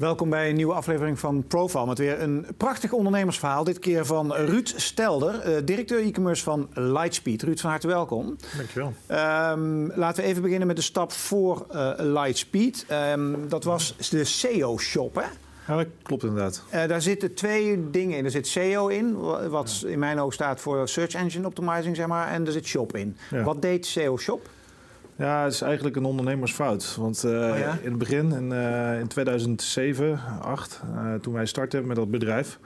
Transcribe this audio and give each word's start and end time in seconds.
Welkom 0.00 0.30
bij 0.30 0.48
een 0.48 0.56
nieuwe 0.56 0.72
aflevering 0.72 1.18
van 1.18 1.44
Profile 1.48 1.86
met 1.86 1.98
weer 1.98 2.22
een 2.22 2.46
prachtig 2.56 2.92
ondernemersverhaal. 2.92 3.64
Dit 3.64 3.78
keer 3.78 4.06
van 4.06 4.34
Ruud 4.34 4.72
Stelder, 4.76 5.40
eh, 5.40 5.56
directeur 5.64 6.00
e-commerce 6.02 6.42
van 6.42 6.68
Lightspeed. 6.74 7.42
Ruud, 7.42 7.60
van 7.60 7.70
harte 7.70 7.86
welkom. 7.86 8.36
Dankjewel. 8.56 8.92
Um, 9.52 9.92
laten 9.94 10.22
we 10.22 10.28
even 10.28 10.42
beginnen 10.42 10.66
met 10.66 10.76
de 10.76 10.82
stap 10.82 11.12
voor 11.12 11.66
uh, 11.72 11.92
Lightspeed. 11.96 12.86
Um, 13.12 13.48
dat 13.48 13.64
was 13.64 13.96
de 14.10 14.24
SEO-shop, 14.24 15.14
hè? 15.14 15.26
Ja, 15.66 15.76
dat 15.76 15.86
klopt 16.02 16.22
inderdaad. 16.22 16.62
Uh, 16.74 16.86
daar 16.86 17.02
zitten 17.02 17.34
twee 17.34 17.90
dingen 17.90 18.18
in. 18.18 18.24
Er 18.24 18.30
zit 18.30 18.46
SEO 18.46 18.88
in, 18.88 19.18
wat 19.48 19.84
in 19.86 19.98
mijn 19.98 20.20
oog 20.20 20.32
staat 20.32 20.60
voor 20.60 20.88
Search 20.88 21.14
Engine 21.14 21.46
Optimizing, 21.46 21.96
zeg 21.96 22.06
maar. 22.06 22.28
En 22.28 22.46
er 22.46 22.52
zit 22.52 22.66
Shop 22.66 22.96
in. 22.96 23.16
Ja. 23.30 23.42
Wat 23.42 23.62
deed 23.62 23.86
SEO 23.86 24.18
Shop? 24.18 24.48
Ja, 25.20 25.44
het 25.44 25.52
is 25.52 25.60
eigenlijk 25.60 25.96
een 25.96 26.04
ondernemersfout. 26.04 26.96
Want 26.96 27.24
uh, 27.24 27.30
oh 27.30 27.58
ja? 27.58 27.78
in 27.82 27.88
het 27.90 27.98
begin, 27.98 28.32
in, 28.32 28.50
uh, 28.50 28.98
in 29.00 29.06
2007, 29.06 29.94
2008, 29.94 30.82
uh, 30.94 31.14
toen 31.14 31.32
wij 31.32 31.46
startten 31.46 31.86
met 31.86 31.96
dat 31.96 32.10
bedrijf... 32.10 32.58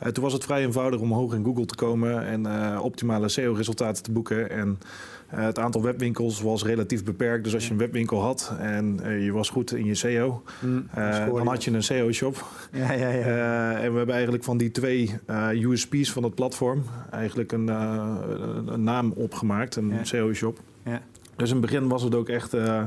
Ja. 0.00 0.10
toen 0.10 0.24
was 0.24 0.32
het 0.32 0.44
vrij 0.44 0.64
eenvoudig 0.64 1.00
om 1.00 1.12
hoog 1.12 1.34
in 1.34 1.44
Google 1.44 1.64
te 1.64 1.74
komen 1.74 2.26
en 2.26 2.78
optimale 2.80 3.28
SEO-resultaten 3.28 4.02
te 4.02 4.12
boeken. 4.12 4.50
En 4.50 4.78
het 5.26 5.58
aantal 5.58 5.82
webwinkels 5.82 6.42
was 6.42 6.64
relatief 6.64 7.04
beperkt. 7.04 7.44
Dus 7.44 7.54
als 7.54 7.64
je 7.64 7.70
een 7.70 7.78
webwinkel 7.78 8.20
had 8.20 8.52
en 8.58 9.00
je 9.20 9.32
was 9.32 9.50
goed 9.50 9.74
in 9.74 9.84
je 9.84 9.94
SEO, 9.94 10.42
mm, 10.60 10.88
dan 11.34 11.46
had 11.46 11.64
je 11.64 11.70
een 11.70 11.82
SEO-shop. 11.82 12.44
Ja, 12.72 12.92
ja, 12.92 13.08
ja. 13.08 13.72
en 13.72 13.90
we 13.90 13.96
hebben 13.96 14.14
eigenlijk 14.14 14.44
van 14.44 14.56
die 14.56 14.70
twee 14.70 15.18
USP's 15.52 16.12
van 16.12 16.22
het 16.22 16.34
platform 16.34 16.82
eigenlijk 17.10 17.52
een, 17.52 17.68
een 17.68 18.82
naam 18.82 19.12
opgemaakt, 19.12 19.76
een 19.76 19.92
SEO-shop. 20.02 20.58
Ja. 20.84 21.02
Dus 21.40 21.50
in 21.50 21.56
het 21.56 21.66
begin 21.70 21.88
was 21.88 22.02
het 22.02 22.14
ook 22.14 22.28
echt 22.28 22.54
uh, 22.54 22.82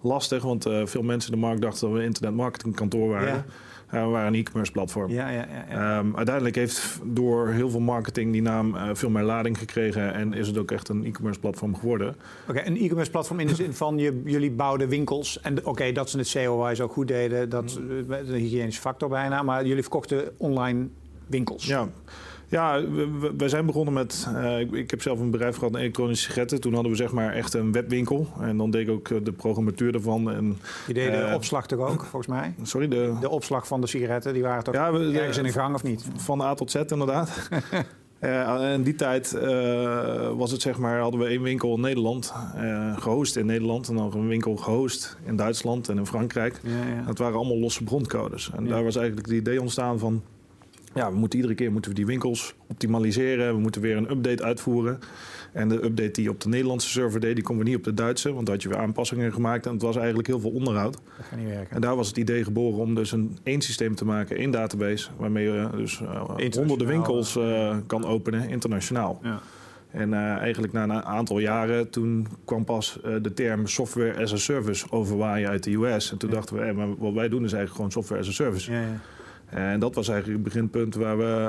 lastig, 0.00 0.42
want 0.42 0.66
uh, 0.66 0.86
veel 0.86 1.02
mensen 1.02 1.32
in 1.32 1.40
de 1.40 1.46
markt 1.46 1.62
dachten 1.62 1.80
dat 1.80 1.90
we 1.90 1.98
een 1.98 2.06
internetmarketingkantoor 2.06 3.08
waren. 3.08 3.34
Ja. 3.34 3.44
Uh, 3.94 4.04
we 4.04 4.10
waren 4.10 4.26
een 4.26 4.40
e-commerce 4.40 4.72
platform. 4.72 5.10
Ja, 5.10 5.28
ja, 5.28 5.46
ja, 5.70 5.98
um, 5.98 6.16
uiteindelijk 6.16 6.54
heeft 6.54 7.00
door 7.04 7.48
heel 7.48 7.70
veel 7.70 7.80
marketing 7.80 8.32
die 8.32 8.42
naam 8.42 8.74
veel 8.92 9.10
meer 9.10 9.22
lading 9.22 9.58
gekregen 9.58 10.14
en 10.14 10.34
is 10.34 10.46
het 10.46 10.58
ook 10.58 10.70
echt 10.70 10.88
een 10.88 11.04
e-commerce 11.04 11.40
platform 11.40 11.76
geworden. 11.76 12.16
Oké, 12.48 12.66
een 12.66 12.76
e-commerce 12.76 13.10
platform 13.10 13.40
in 13.40 13.46
de 13.46 13.54
zin 13.54 13.72
van 13.72 13.98
je, 13.98 14.22
jullie 14.24 14.50
bouwden 14.50 14.88
winkels 14.88 15.40
en 15.40 15.58
oké, 15.58 15.68
okay, 15.68 15.92
dat 15.92 16.10
ze 16.10 16.18
het 16.18 16.26
SEO-wise 16.26 16.82
ook 16.82 16.92
goed 16.92 17.08
deden, 17.08 17.48
dat 17.48 17.64
is 17.64 17.78
mm. 17.78 18.10
een 18.10 18.34
hygiënische 18.34 18.80
factor 18.80 19.08
bijna, 19.08 19.42
maar 19.42 19.66
jullie 19.66 19.82
verkochten 19.82 20.32
online 20.36 20.88
winkels. 21.26 21.66
Ja. 21.66 21.88
Ja, 22.52 22.82
wij 23.36 23.48
zijn 23.48 23.66
begonnen 23.66 23.94
met. 23.94 24.28
Uh, 24.34 24.60
ik, 24.60 24.72
ik, 24.72 24.90
heb 24.90 25.02
zelf 25.02 25.20
een 25.20 25.30
bedrijf 25.30 25.56
gehad, 25.56 25.74
een 25.74 25.80
elektronische 25.80 26.24
sigaretten. 26.24 26.60
Toen 26.60 26.74
hadden 26.74 26.90
we 26.90 26.96
zeg 26.96 27.12
maar 27.12 27.32
echt 27.32 27.54
een 27.54 27.72
webwinkel. 27.72 28.26
En 28.40 28.56
dan 28.56 28.70
deed 28.70 28.88
ik 28.88 28.94
ook 28.94 29.08
eh, 29.08 29.18
de 29.22 29.32
programmatuur 29.32 29.94
ervan. 29.94 30.30
En, 30.30 30.58
je 30.86 30.94
deed 30.94 31.10
de 31.10 31.26
uh, 31.28 31.34
opslag 31.34 31.66
toch 31.66 31.78
ook, 31.78 32.00
volgens 32.00 32.26
mij? 32.26 32.54
Sorry? 32.62 32.88
De, 32.88 33.14
de 33.20 33.28
opslag 33.28 33.66
van 33.66 33.80
de 33.80 33.86
sigaretten, 33.86 34.32
die 34.32 34.42
waren 34.42 34.64
toch 34.64 34.74
ja, 34.74 34.92
we, 34.92 35.18
ergens 35.18 35.38
in 35.38 35.44
een 35.44 35.52
gang 35.52 35.74
of 35.74 35.82
niet? 35.82 36.04
Van 36.16 36.40
A 36.40 36.54
tot 36.54 36.70
Z 36.70 36.74
inderdaad. 36.74 37.30
Uh, 38.20 38.72
in 38.72 38.82
die 38.82 38.94
tijd 38.94 39.32
uh, 39.42 40.30
was 40.36 40.50
het 40.50 40.62
zeg 40.62 40.78
maar, 40.78 41.00
hadden 41.00 41.20
we 41.20 41.26
één 41.26 41.42
winkel 41.42 41.74
in 41.74 41.80
Nederland, 41.80 42.32
uh, 42.56 42.96
gehost 42.96 43.36
in 43.36 43.46
Nederland. 43.46 43.88
En 43.88 43.96
dan 43.96 44.12
een 44.14 44.28
winkel 44.28 44.56
gehost 44.56 45.16
in 45.24 45.36
Duitsland 45.36 45.88
en 45.88 45.98
in 45.98 46.06
Frankrijk. 46.06 46.60
Ja, 46.62 46.70
ja. 46.70 47.02
Dat 47.06 47.18
waren 47.18 47.36
allemaal 47.36 47.58
losse 47.58 47.84
broncodes. 47.84 48.50
En 48.56 48.64
daar 48.66 48.84
was 48.84 48.96
eigenlijk 48.96 49.26
het 49.26 49.36
idee 49.36 49.60
ontstaan 49.60 49.98
van 49.98 50.22
ja, 50.94 51.10
we 51.10 51.16
moeten 51.16 51.38
iedere 51.38 51.54
keer 51.56 51.72
moeten 51.72 51.90
we 51.90 51.96
die 51.96 52.06
winkels 52.06 52.54
optimaliseren. 52.66 53.54
We 53.54 53.60
moeten 53.60 53.80
weer 53.80 53.96
een 53.96 54.10
update 54.10 54.42
uitvoeren. 54.42 54.98
En 55.52 55.68
de 55.68 55.84
update 55.84 56.10
die 56.10 56.30
op 56.30 56.40
de 56.40 56.48
Nederlandse 56.48 56.88
server 56.88 57.20
deed, 57.20 57.34
die 57.34 57.44
komen 57.44 57.62
we 57.62 57.68
niet 57.68 57.78
op 57.78 57.84
de 57.84 57.94
Duitse. 57.94 58.32
Want 58.32 58.46
daar 58.46 58.54
had 58.54 58.64
je 58.64 58.68
weer 58.68 58.78
aanpassingen 58.78 59.32
gemaakt. 59.32 59.66
En 59.66 59.72
het 59.72 59.82
was 59.82 59.96
eigenlijk 59.96 60.26
heel 60.26 60.40
veel 60.40 60.50
onderhoud. 60.50 60.92
Dat 60.92 61.26
gaat 61.28 61.38
niet 61.38 61.48
werken. 61.48 61.74
En 61.74 61.80
daar 61.80 61.96
was 61.96 62.08
het 62.08 62.16
idee 62.16 62.44
geboren 62.44 62.78
om 62.78 62.94
dus 62.94 63.12
een 63.12 63.38
één 63.42 63.60
systeem 63.60 63.94
te 63.94 64.04
maken, 64.04 64.36
één 64.36 64.50
database. 64.50 65.08
Waarmee 65.16 65.44
je 65.44 65.68
dus 65.76 66.00
uh, 66.00 66.50
honderden 66.52 66.86
winkels 66.86 67.36
uh, 67.36 67.76
kan 67.86 68.04
openen, 68.04 68.48
internationaal. 68.48 69.20
Ja. 69.22 69.40
En 69.90 70.10
uh, 70.10 70.36
eigenlijk 70.36 70.72
na 70.72 70.82
een 70.82 71.04
aantal 71.04 71.38
jaren, 71.38 71.90
toen 71.90 72.26
kwam 72.44 72.64
pas 72.64 72.98
uh, 73.06 73.14
de 73.22 73.34
term 73.34 73.66
software 73.66 74.22
as 74.22 74.32
a 74.32 74.36
service 74.36 74.86
overwaaien 74.90 75.48
uit 75.48 75.62
de 75.62 75.74
US. 75.74 76.10
En 76.12 76.18
toen 76.18 76.28
ja. 76.28 76.34
dachten 76.34 76.56
we, 76.56 76.62
hey, 76.62 76.72
maar 76.72 76.96
wat 76.96 77.12
wij 77.12 77.28
doen 77.28 77.44
is 77.44 77.52
eigenlijk 77.52 77.74
gewoon 77.74 77.90
software 77.90 78.20
as 78.20 78.28
a 78.28 78.32
service. 78.32 78.72
Ja, 78.72 78.80
ja. 78.80 79.00
En 79.54 79.80
dat 79.80 79.94
was 79.94 80.08
eigenlijk 80.08 80.44
het 80.44 80.52
beginpunt 80.52 80.94
waar 80.94 81.18
we 81.18 81.48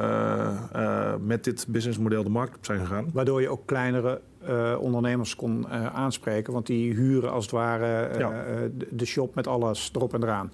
uh, 0.76 1.14
met 1.26 1.44
dit 1.44 1.66
businessmodel 1.68 2.24
de 2.24 2.30
markt 2.30 2.56
op 2.56 2.66
zijn 2.66 2.80
gegaan. 2.80 3.10
Waardoor 3.14 3.42
je 3.42 3.50
ook 3.50 3.66
kleinere 3.66 4.22
uh, 4.50 4.76
ondernemers 4.80 5.36
kon 5.36 5.68
aanspreken, 5.94 6.54
want 6.54 6.68
die 6.68 6.94
huren 6.94 7.32
als 7.32 7.44
het 7.44 7.54
ware 7.54 8.18
ja. 8.18 8.46
de 8.90 9.06
shop 9.06 9.36
met 9.36 9.48
alles 9.48 9.92
erop 9.94 10.14
en 10.14 10.24
eraan. 10.24 10.52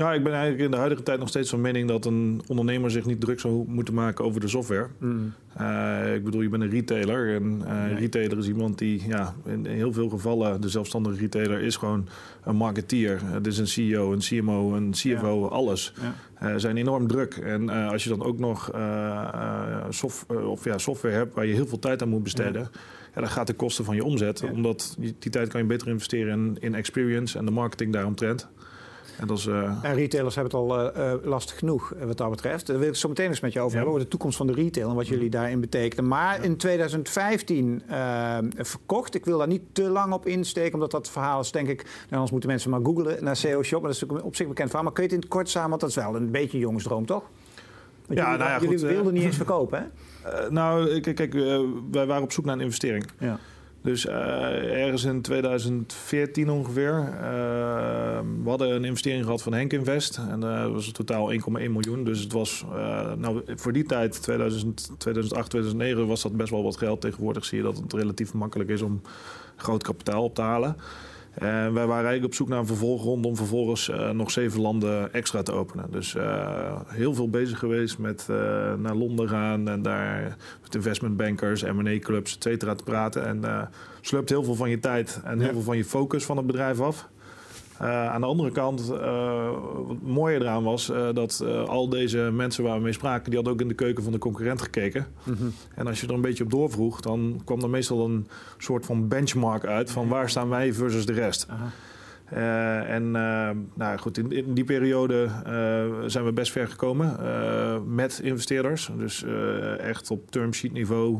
Ja, 0.00 0.12
ik 0.12 0.22
ben 0.22 0.32
eigenlijk 0.32 0.62
in 0.62 0.70
de 0.70 0.76
huidige 0.76 1.02
tijd 1.02 1.18
nog 1.18 1.28
steeds 1.28 1.50
van 1.50 1.60
mening 1.60 1.88
dat 1.88 2.04
een 2.04 2.42
ondernemer 2.46 2.90
zich 2.90 3.04
niet 3.04 3.20
druk 3.20 3.40
zou 3.40 3.64
moeten 3.68 3.94
maken 3.94 4.24
over 4.24 4.40
de 4.40 4.48
software. 4.48 4.86
Mm. 4.98 5.32
Uh, 5.60 6.14
ik 6.14 6.24
bedoel, 6.24 6.40
je 6.40 6.48
bent 6.48 6.62
een 6.62 6.70
retailer. 6.70 7.34
En 7.34 7.62
uh, 7.64 7.84
nee. 7.84 7.94
retailer 7.94 8.38
is 8.38 8.48
iemand 8.48 8.78
die 8.78 9.02
ja, 9.06 9.34
in 9.46 9.66
heel 9.66 9.92
veel 9.92 10.08
gevallen, 10.08 10.60
de 10.60 10.68
zelfstandige 10.68 11.16
retailer, 11.16 11.60
is 11.60 11.76
gewoon 11.76 12.08
een 12.44 12.56
marketeer. 12.56 13.20
Het 13.24 13.46
is 13.46 13.58
een 13.58 13.66
CEO, 13.66 14.12
een 14.12 14.18
CMO, 14.18 14.74
een 14.74 14.90
CFO, 14.90 15.40
ja. 15.40 15.46
alles. 15.46 15.92
Ja. 16.00 16.48
Uh, 16.48 16.54
zijn 16.56 16.76
enorm 16.76 17.06
druk. 17.06 17.34
En 17.34 17.68
als 17.68 18.04
je 18.04 18.08
dan 18.08 18.22
ook 18.22 18.38
nog 18.38 18.70
soft, 19.88 20.26
of, 20.32 20.64
ja, 20.64 20.78
software 20.78 21.14
hebt 21.14 21.34
waar 21.34 21.46
je 21.46 21.54
heel 21.54 21.66
veel 21.66 21.78
tijd 21.78 22.02
aan 22.02 22.08
moet 22.08 22.22
besteden. 22.22 22.70
Ja. 23.14 23.20
dan 23.20 23.30
gaat 23.30 23.46
de 23.46 23.54
kosten 23.54 23.84
van 23.84 23.94
je 23.94 24.04
omzet. 24.04 24.42
Omdat 24.52 24.96
die, 24.98 25.14
die, 25.18 25.30
tijd 25.30 25.48
kan 25.48 25.60
je 25.60 25.66
beter 25.66 25.88
investeren 25.88 26.32
in, 26.32 26.56
in 26.60 26.74
experience 26.74 27.38
en 27.38 27.44
de 27.44 27.50
marketing 27.50 27.92
daaromtrent. 27.92 28.48
En, 29.20 29.26
dat 29.26 29.38
is, 29.38 29.46
uh... 29.46 29.78
en 29.82 29.94
retailers 29.94 30.34
hebben 30.34 30.60
het 30.60 30.70
al 30.70 30.96
uh, 30.96 31.12
lastig 31.22 31.58
genoeg 31.58 31.92
wat 32.04 32.16
dat 32.16 32.30
betreft. 32.30 32.66
Daar 32.66 32.78
wil 32.78 32.88
ik 32.88 32.94
zo 32.94 33.08
meteen 33.08 33.28
eens 33.28 33.40
met 33.40 33.52
je 33.52 33.60
over 33.60 33.76
hebben, 33.76 33.94
over 33.94 34.04
de 34.04 34.10
toekomst 34.10 34.36
van 34.36 34.46
de 34.46 34.52
retail 34.52 34.88
en 34.88 34.94
wat 34.94 35.08
jullie 35.08 35.30
daarin 35.30 35.60
betekenen. 35.60 36.08
Maar 36.08 36.36
ja. 36.36 36.42
in 36.42 36.56
2015 36.56 37.82
uh, 37.90 38.38
verkocht. 38.56 39.14
Ik 39.14 39.24
wil 39.24 39.38
daar 39.38 39.46
niet 39.46 39.62
te 39.72 39.82
lang 39.82 40.12
op 40.12 40.26
insteken, 40.26 40.74
omdat 40.74 40.90
dat 40.90 41.10
verhaal 41.10 41.40
is, 41.40 41.50
denk 41.50 41.68
ik, 41.68 41.82
nou, 41.82 42.06
anders 42.10 42.30
moeten 42.30 42.50
mensen 42.50 42.70
maar 42.70 42.80
googlen 42.82 43.24
naar 43.24 43.36
SEO 43.36 43.62
Shop. 43.62 43.80
Maar 43.80 43.90
dat 43.90 43.96
is 43.96 44.00
natuurlijk 44.00 44.28
op 44.28 44.36
zich 44.36 44.48
bekend 44.48 44.68
verhaal. 44.68 44.84
Maar 44.84 44.94
kun 44.94 45.02
je 45.02 45.08
het 45.08 45.18
in 45.18 45.24
het 45.24 45.34
kort 45.34 45.48
samen, 45.48 45.68
want 45.68 45.80
dat 45.80 45.90
is 45.90 45.96
wel 45.96 46.16
een 46.16 46.30
beetje 46.30 46.56
een 46.56 46.62
jongensdroom, 46.62 47.06
toch? 47.06 47.22
Want 48.06 48.18
ja, 48.18 48.24
jullie, 48.24 48.38
nou 48.38 48.50
ja, 48.50 48.60
jullie 48.60 48.78
goed, 48.78 48.88
wilden 48.88 49.12
niet 49.12 49.22
eens 49.22 49.36
verkopen, 49.44 49.78
hè? 50.22 50.50
nou, 50.50 51.00
kijk, 51.00 51.16
kijk 51.16 51.32
wij 51.90 52.06
waren 52.06 52.22
op 52.22 52.32
zoek 52.32 52.44
naar 52.44 52.54
een 52.54 52.60
investering. 52.60 53.06
Ja. 53.18 53.38
Dus 53.82 54.06
uh, 54.06 54.12
ergens 54.82 55.04
in 55.04 55.20
2014 55.20 56.50
ongeveer. 56.50 56.98
Uh, 56.98 57.20
we 58.42 58.48
hadden 58.48 58.70
een 58.70 58.84
investering 58.84 59.24
gehad 59.24 59.42
van 59.42 59.52
Henk 59.52 59.72
Invest. 59.72 60.16
En 60.16 60.40
uh, 60.44 60.62
dat 60.62 60.72
was 60.72 60.86
in 60.86 60.92
totaal 60.92 61.32
1,1 61.32 61.38
miljoen. 61.50 62.04
Dus 62.04 62.20
het 62.20 62.32
was, 62.32 62.64
nou, 63.16 63.42
voor 63.46 63.72
die 63.72 63.84
tijd, 63.84 64.22
2000, 64.22 64.90
2008, 64.98 65.50
2009, 65.50 66.06
was 66.06 66.22
dat 66.22 66.36
best 66.36 66.50
wel 66.50 66.62
wat 66.62 66.76
geld. 66.76 67.00
Tegenwoordig 67.00 67.44
zie 67.44 67.58
je 67.58 67.64
dat 67.64 67.76
het 67.76 67.92
relatief 67.92 68.32
makkelijk 68.32 68.70
is 68.70 68.82
om 68.82 69.00
groot 69.56 69.82
kapitaal 69.82 70.24
op 70.24 70.34
te 70.34 70.42
halen. 70.42 70.76
En 71.34 71.72
wij 71.72 71.86
waren 71.86 71.94
eigenlijk 71.94 72.24
op 72.24 72.34
zoek 72.34 72.48
naar 72.48 72.58
een 72.58 72.66
vervolgrond 72.66 73.26
om 73.26 73.36
vervolgens 73.36 73.88
uh, 73.88 74.10
nog 74.10 74.30
zeven 74.30 74.60
landen 74.60 75.12
extra 75.12 75.42
te 75.42 75.52
openen. 75.52 75.86
Dus 75.90 76.14
uh, 76.14 76.80
heel 76.86 77.14
veel 77.14 77.30
bezig 77.30 77.58
geweest 77.58 77.98
met 77.98 78.26
naar 78.78 78.94
Londen 78.94 79.28
gaan 79.28 79.68
en 79.68 79.82
daar 79.82 80.36
met 80.62 80.74
investmentbankers, 80.74 81.62
M&A-clubs, 81.62 82.36
et 82.36 82.42
cetera 82.42 82.74
te 82.74 82.84
praten. 82.84 83.26
En 83.26 83.68
slurpt 84.00 84.28
heel 84.28 84.44
veel 84.44 84.54
van 84.54 84.70
je 84.70 84.78
tijd 84.78 85.20
en 85.24 85.40
heel 85.40 85.52
veel 85.52 85.62
van 85.62 85.76
je 85.76 85.84
focus 85.84 86.24
van 86.24 86.36
het 86.36 86.46
bedrijf 86.46 86.80
af. 86.80 87.08
Uh, 87.82 88.08
aan 88.08 88.20
de 88.20 88.26
andere 88.26 88.50
kant, 88.50 88.92
uh, 88.92 89.50
wat 89.86 89.96
mooier 90.02 90.40
eraan 90.40 90.62
was 90.62 90.90
uh, 90.90 91.08
dat 91.12 91.44
al 91.66 91.88
deze 91.88 92.18
mensen 92.18 92.64
waar 92.64 92.76
we 92.76 92.82
mee 92.82 92.92
spraken, 92.92 93.24
die 93.24 93.34
hadden 93.34 93.52
ook 93.52 93.60
in 93.60 93.68
de 93.68 93.74
keuken 93.74 94.02
van 94.02 94.12
de 94.12 94.18
concurrent 94.18 94.62
gekeken. 94.62 95.06
Mm 95.24 95.34
-hmm. 95.34 95.52
En 95.74 95.86
als 95.86 96.00
je 96.00 96.06
er 96.06 96.14
een 96.14 96.20
beetje 96.20 96.44
op 96.44 96.50
doorvroeg, 96.50 97.00
dan 97.00 97.40
kwam 97.44 97.62
er 97.62 97.70
meestal 97.70 98.04
een 98.04 98.28
soort 98.58 98.86
van 98.86 99.08
benchmark 99.08 99.64
uit 99.64 99.90
van 99.90 100.08
waar 100.08 100.30
staan 100.30 100.48
wij 100.48 100.72
versus 100.72 101.06
de 101.06 101.12
rest. 101.12 101.46
Uh, 102.34 102.90
en 102.90 103.02
uh, 103.02 103.50
nou 103.74 103.98
goed, 103.98 104.18
in, 104.18 104.32
in 104.32 104.54
die 104.54 104.64
periode 104.64 105.24
uh, 105.24 106.08
zijn 106.08 106.24
we 106.24 106.32
best 106.32 106.52
ver 106.52 106.68
gekomen 106.68 107.16
met 107.94 108.20
investeerders. 108.22 108.90
Dus 108.96 109.24
echt 109.78 110.10
op 110.10 110.30
term 110.30 110.52
sheet 110.52 110.72
niveau. 110.72 111.18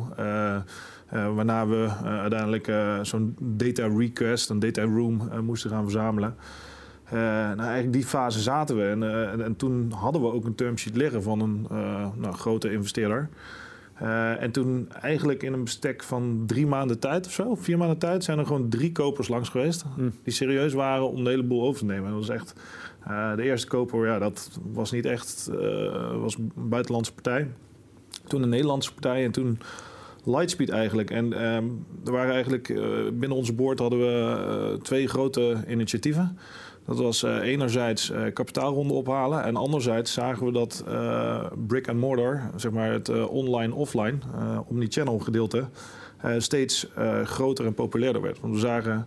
Uh, 1.14 1.34
waarna 1.34 1.66
we 1.66 1.76
uh, 1.76 2.20
uiteindelijk 2.20 2.68
uh, 2.68 2.98
zo'n 3.02 3.36
data 3.40 3.88
request, 3.96 4.50
een 4.50 4.58
data 4.58 4.82
room 4.82 5.30
moesten 5.42 5.70
gaan 5.70 5.82
verzamelen. 5.82 6.34
nou, 7.10 7.60
eigenlijk 7.60 7.92
die 7.92 8.04
fase 8.04 8.40
zaten 8.40 8.76
we. 8.76 8.84
En, 8.84 9.30
en, 9.30 9.44
en, 9.44 9.56
toen 9.56 9.92
hadden 9.92 10.22
we 10.22 10.32
ook 10.32 10.44
een 10.44 10.54
termsheet 10.54 10.96
liggen 10.96 11.22
van 11.22 11.40
een 11.40 11.66
nou, 12.16 12.32
grote 12.32 12.72
investeerder. 12.72 13.28
en 14.38 14.50
toen 14.50 14.88
eigenlijk 15.00 15.42
in 15.42 15.52
een 15.52 15.64
bestek 15.64 16.02
van 16.02 16.42
drie 16.46 16.66
maanden 16.66 16.98
tijd 16.98 17.26
of 17.26 17.32
zo, 17.32 17.54
vier 17.54 17.78
maanden 17.78 17.98
tijd, 17.98 18.24
zijn 18.24 18.38
er 18.38 18.46
gewoon 18.46 18.68
drie 18.68 18.92
kopers 18.92 19.28
langs 19.28 19.48
geweest. 19.48 19.84
Mm. 19.96 20.12
Die 20.22 20.32
serieus 20.32 20.72
waren 20.72 21.10
om 21.10 21.24
de 21.24 21.30
hele 21.30 21.42
boel 21.42 21.62
over 21.62 21.80
te 21.80 21.86
nemen. 21.86 22.04
En 22.04 22.10
dat 22.10 22.26
was 22.26 22.36
echt 22.36 22.54
de 23.36 23.42
eerste 23.42 23.66
koper, 23.66 24.06
ja, 24.06 24.18
dat 24.18 24.60
was 24.72 24.90
niet 24.90 25.06
echt, 25.06 25.50
was 26.20 26.36
een 26.36 26.52
buitenlandse 26.54 27.12
partij. 27.12 27.48
Toen 28.26 28.42
een 28.42 28.48
Nederlandse 28.48 28.92
partij 28.92 29.24
en 29.24 29.30
toen 29.30 29.58
Lightspeed 30.24 30.68
eigenlijk. 30.68 31.10
En 31.10 31.44
um, 31.44 31.86
er 32.04 32.12
waren 32.12 32.32
eigenlijk 32.32 32.68
uh, 32.68 32.80
binnen 33.12 33.38
onze 33.38 33.52
boord 33.52 33.78
hadden 33.78 33.98
we 33.98 34.36
uh, 34.74 34.80
twee 34.82 35.08
grote 35.08 35.56
initiatieven. 35.68 36.38
Dat 36.86 36.98
was 36.98 37.22
enerzijds 37.22 38.12
kapitaalronde 38.32 38.94
ophalen. 38.94 39.44
En 39.44 39.56
anderzijds 39.56 40.12
zagen 40.12 40.46
we 40.46 40.52
dat 40.52 40.84
brick 41.66 41.88
and 41.88 41.98
mortar, 41.98 42.50
zeg 42.56 42.72
maar 42.72 42.92
het 42.92 43.26
online-offline, 43.26 44.18
omni-channel 44.68 45.18
gedeelte, 45.18 45.68
steeds 46.38 46.86
groter 47.24 47.66
en 47.66 47.74
populairder 47.74 48.22
werd. 48.22 48.40
Want 48.40 48.54
we 48.54 48.60
zagen 48.60 49.06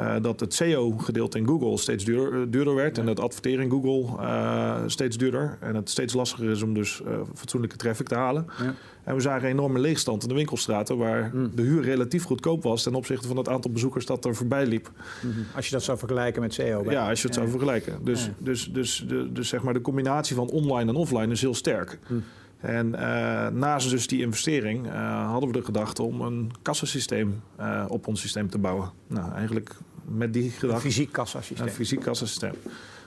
uh, 0.00 0.14
dat 0.22 0.40
het 0.40 0.54
SEO-gedeelte 0.54 1.38
in 1.38 1.46
Google 1.46 1.78
steeds 1.78 2.04
duurder, 2.04 2.50
duurder 2.50 2.74
werd. 2.74 2.98
En 2.98 3.06
het 3.06 3.20
adverteren 3.20 3.64
in 3.64 3.70
Google 3.70 4.22
uh, 4.22 4.82
steeds 4.86 5.16
duurder. 5.16 5.56
En 5.60 5.74
het 5.74 5.90
steeds 5.90 6.14
lastiger 6.14 6.50
is 6.50 6.62
om 6.62 6.74
dus 6.74 7.02
uh, 7.06 7.20
fatsoenlijke 7.34 7.76
traffic 7.76 8.08
te 8.08 8.14
halen. 8.14 8.46
Ja. 8.58 8.74
En 9.04 9.14
we 9.14 9.20
zagen 9.20 9.44
een 9.44 9.50
enorme 9.50 9.78
leegstand 9.78 10.22
in 10.22 10.28
de 10.28 10.34
winkelstraten... 10.34 10.96
waar 10.96 11.30
mm. 11.34 11.50
de 11.54 11.62
huur 11.62 11.82
relatief 11.82 12.24
goedkoop 12.24 12.62
was... 12.62 12.82
ten 12.82 12.94
opzichte 12.94 13.28
van 13.28 13.36
het 13.36 13.48
aantal 13.48 13.70
bezoekers 13.70 14.06
dat 14.06 14.24
er 14.24 14.34
voorbij 14.34 14.66
liep. 14.66 14.90
Mm 15.22 15.32
-hmm. 15.32 15.46
Als 15.56 15.66
je 15.66 15.72
dat 15.72 15.82
zou 15.82 15.98
vergelijken 15.98 16.42
met 16.42 16.54
SEO? 16.54 16.90
Ja, 16.90 17.08
als 17.08 17.20
je 17.20 17.26
het 17.26 17.36
zou 17.36 17.48
vergelijken. 17.48 17.98
Dus, 18.04 18.30
dus, 18.38 18.72
dus, 18.72 19.04
de, 19.08 19.32
dus 19.32 19.48
zeg 19.48 19.62
maar 19.62 19.74
de 19.74 19.80
combinatie 19.80 20.36
van 20.36 20.48
online 20.48 20.90
en 20.90 20.96
offline 20.96 21.32
is 21.32 21.40
heel 21.40 21.54
sterk. 21.54 21.98
Mm. 22.08 22.22
En 22.64 22.86
uh, 22.86 23.00
naast 23.48 23.90
dus 23.90 24.06
die 24.06 24.20
investering 24.20 24.86
uh, 24.86 25.30
hadden 25.30 25.50
we 25.50 25.58
de 25.58 25.64
gedachte 25.64 26.02
om 26.02 26.20
een 26.20 26.52
kassasysteem 26.62 27.42
uh, 27.60 27.84
op 27.88 28.06
ons 28.06 28.20
systeem 28.20 28.50
te 28.50 28.58
bouwen. 28.58 28.90
Nou, 29.06 29.32
eigenlijk 29.32 29.74
met 30.04 30.32
die 30.32 30.50
gedachte. 30.50 30.74
Een 30.74 30.92
fysiek 30.92 31.12
kassasysteem. 31.12 31.66
Een 31.66 31.72
fysiek 31.72 32.00
kassasysteem. 32.00 32.52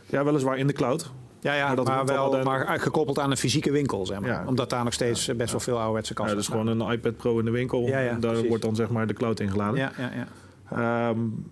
Ja, 0.05 0.23
weliswaar 0.23 0.57
in 0.57 0.67
de 0.67 0.73
cloud. 0.73 1.11
Ja, 1.39 1.53
ja 1.53 1.73
maar, 1.73 1.83
maar 1.83 2.05
wel 2.05 2.43
maar 2.43 2.79
gekoppeld 2.79 3.19
aan 3.19 3.31
een 3.31 3.37
fysieke 3.37 3.71
winkel, 3.71 4.05
zeg 4.05 4.19
maar. 4.19 4.29
Ja. 4.29 4.43
Omdat 4.45 4.69
daar 4.69 4.83
nog 4.83 4.93
steeds 4.93 5.35
best 5.35 5.51
wel 5.51 5.59
veel 5.59 5.77
ouderwetse 5.77 6.13
kassen 6.13 6.35
Ja, 6.35 6.41
dus 6.41 6.49
gewoon 6.49 6.67
een 6.67 6.91
iPad 6.91 7.17
Pro 7.17 7.39
in 7.39 7.45
de 7.45 7.51
winkel. 7.51 7.87
Ja, 7.87 7.99
ja, 7.99 8.13
daar 8.13 8.31
precies. 8.31 8.47
wordt 8.47 8.63
dan 8.63 8.75
zeg 8.75 8.89
maar 8.89 9.07
de 9.07 9.13
cloud 9.13 9.39
ingeladen. 9.39 9.79
Ja, 9.79 9.91
ja, 9.97 10.11
ja. 10.15 11.09
Um, 11.09 11.45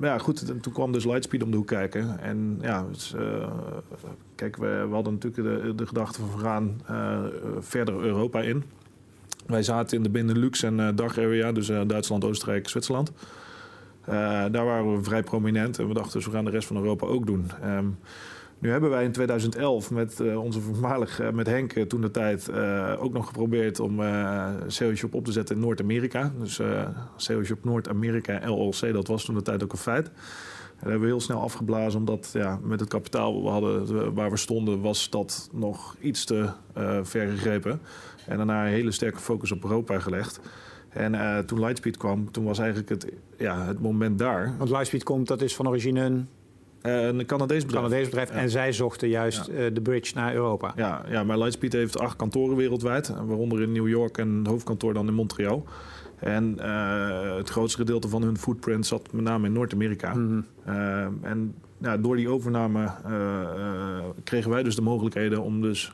ja, 0.00 0.18
goed, 0.18 0.48
en 0.50 0.60
toen 0.60 0.72
kwam 0.72 0.92
dus 0.92 1.04
Lightspeed 1.04 1.42
om 1.42 1.50
de 1.50 1.56
hoek 1.56 1.66
kijken. 1.66 2.18
En 2.20 2.58
ja, 2.60 2.86
uh, 3.16 3.48
kijk, 4.34 4.56
we, 4.56 4.86
we, 4.88 4.94
hadden 4.94 5.12
natuurlijk 5.12 5.78
de, 5.78 5.86
gedachte 5.86 6.20
van 6.20 6.30
we 6.36 6.38
gaan 6.38 6.80
uh, 6.90 7.18
verder 7.58 7.94
Europa 8.00 8.40
in. 8.40 8.64
Wij 9.46 9.62
zaten 9.62 9.96
in 9.96 10.02
de 10.02 10.10
Benelux 10.10 10.62
en 10.62 10.78
uh, 10.78 10.88
DACH 10.94 11.18
area, 11.18 11.52
dus 11.52 11.66
Duitsland, 11.66 12.24
Oostenrijk, 12.24 12.68
Zwitserland. 12.68 13.12
daar 14.50 14.64
waren 14.64 14.96
we 14.96 15.02
vrij 15.02 15.22
prominent 15.22 15.78
en 15.78 15.88
we 15.88 15.94
dachten 15.94 16.12
dus 16.12 16.26
we 16.26 16.30
gaan 16.30 16.44
de 16.44 16.50
rest 16.50 16.66
van 16.66 16.76
Europa 16.76 17.06
ook 17.06 17.26
doen. 17.26 17.50
Um, 17.64 17.98
nu 18.64 18.70
hebben 18.70 18.90
wij 18.90 19.04
in 19.04 19.12
2011 19.12 19.90
met 19.90 20.20
uh, 20.20 20.42
onze 20.42 20.60
voormalig, 20.60 21.20
uh, 21.20 21.30
met 21.30 21.46
Henk 21.46 21.72
toen 21.72 22.00
de 22.00 22.10
tijd, 22.10 22.48
uh, 22.50 22.92
ook 22.98 23.12
nog 23.12 23.26
geprobeerd 23.26 23.80
om 23.80 24.02
Shop 24.68 25.14
op 25.14 25.24
te 25.24 25.32
zetten 25.32 25.54
in 25.54 25.60
Noord-Amerika. 25.60 26.32
Dus 26.38 26.60
Shop 27.16 27.64
Noord-Amerika 27.64 28.48
LLC, 28.48 28.92
dat 28.92 29.06
was 29.06 29.24
toen 29.24 29.34
de 29.34 29.42
tijd 29.42 29.62
ook 29.62 29.72
een 29.72 29.78
feit. 29.78 30.06
En 30.06 30.12
dat 30.80 30.90
hebben 30.90 31.00
we 31.00 31.06
heel 31.06 31.20
snel 31.20 31.40
afgeblazen, 31.40 31.98
omdat 31.98 32.30
ja, 32.32 32.58
met 32.62 32.80
het 32.80 32.88
kapitaal 32.88 33.42
we 33.42 33.48
hadden, 33.48 34.14
waar 34.14 34.30
we 34.30 34.36
stonden, 34.36 34.80
was 34.80 35.10
dat 35.10 35.48
nog 35.52 35.96
iets 36.00 36.24
te 36.24 36.48
ver 37.02 37.28
gegrepen. 37.28 37.80
En 38.26 38.36
daarna 38.36 38.64
een 38.64 38.72
hele 38.72 38.90
sterke 38.90 39.18
focus 39.18 39.52
op 39.52 39.64
Europa 39.64 39.98
gelegd. 39.98 40.40
En 40.88 41.46
toen 41.46 41.60
Lightspeed 41.60 41.96
kwam, 41.96 42.30
toen 42.30 42.44
was 42.44 42.58
eigenlijk 42.58 42.88
het, 42.88 43.06
ja, 43.38 43.66
het 43.66 43.80
moment 43.80 44.18
daar. 44.18 44.54
Want 44.58 44.70
Lightspeed 44.70 45.02
komt, 45.02 45.28
dat 45.28 45.42
is 45.42 45.54
van 45.54 45.68
origine 45.68 46.00
een 46.00 46.28
een 46.90 47.26
Canadees 47.26 47.64
bedrijf. 47.64 47.84
Canadees 47.84 48.08
bedrijf. 48.08 48.30
En 48.30 48.50
zij 48.50 48.72
zochten 48.72 49.08
juist 49.08 49.48
uh, 49.48 49.56
de 49.72 49.80
bridge 49.80 50.14
naar 50.14 50.34
Europa. 50.34 50.72
Ja, 50.76 51.04
ja, 51.08 51.24
maar 51.24 51.38
Lightspeed 51.38 51.72
heeft 51.72 51.98
acht 51.98 52.16
kantoren 52.16 52.56
wereldwijd. 52.56 53.08
Waaronder 53.08 53.62
in 53.62 53.72
New 53.72 53.88
York 53.88 54.18
en 54.18 54.38
het 54.38 54.46
hoofdkantoor 54.46 54.94
dan 54.94 55.06
in 55.06 55.14
Montreal. 55.14 55.64
En 56.18 56.56
uh, 56.60 57.36
het 57.36 57.48
grootste 57.48 57.78
gedeelte 57.78 58.08
van 58.08 58.22
hun 58.22 58.38
footprint 58.38 58.86
zat 58.86 59.12
met 59.12 59.24
name 59.24 59.46
in 59.46 59.52
Noord-Amerika. 59.52 60.14
Mm 60.14 60.26
-hmm. 60.26 60.74
uh, 60.74 61.30
en 61.30 61.54
ja, 61.78 61.96
door 61.96 62.16
die 62.16 62.28
overname 62.28 62.90
kregen 64.24 64.50
wij 64.50 64.62
dus 64.62 64.74
de 64.74 64.82
mogelijkheden 64.82 65.42
om 65.42 65.60
dus 65.60 65.92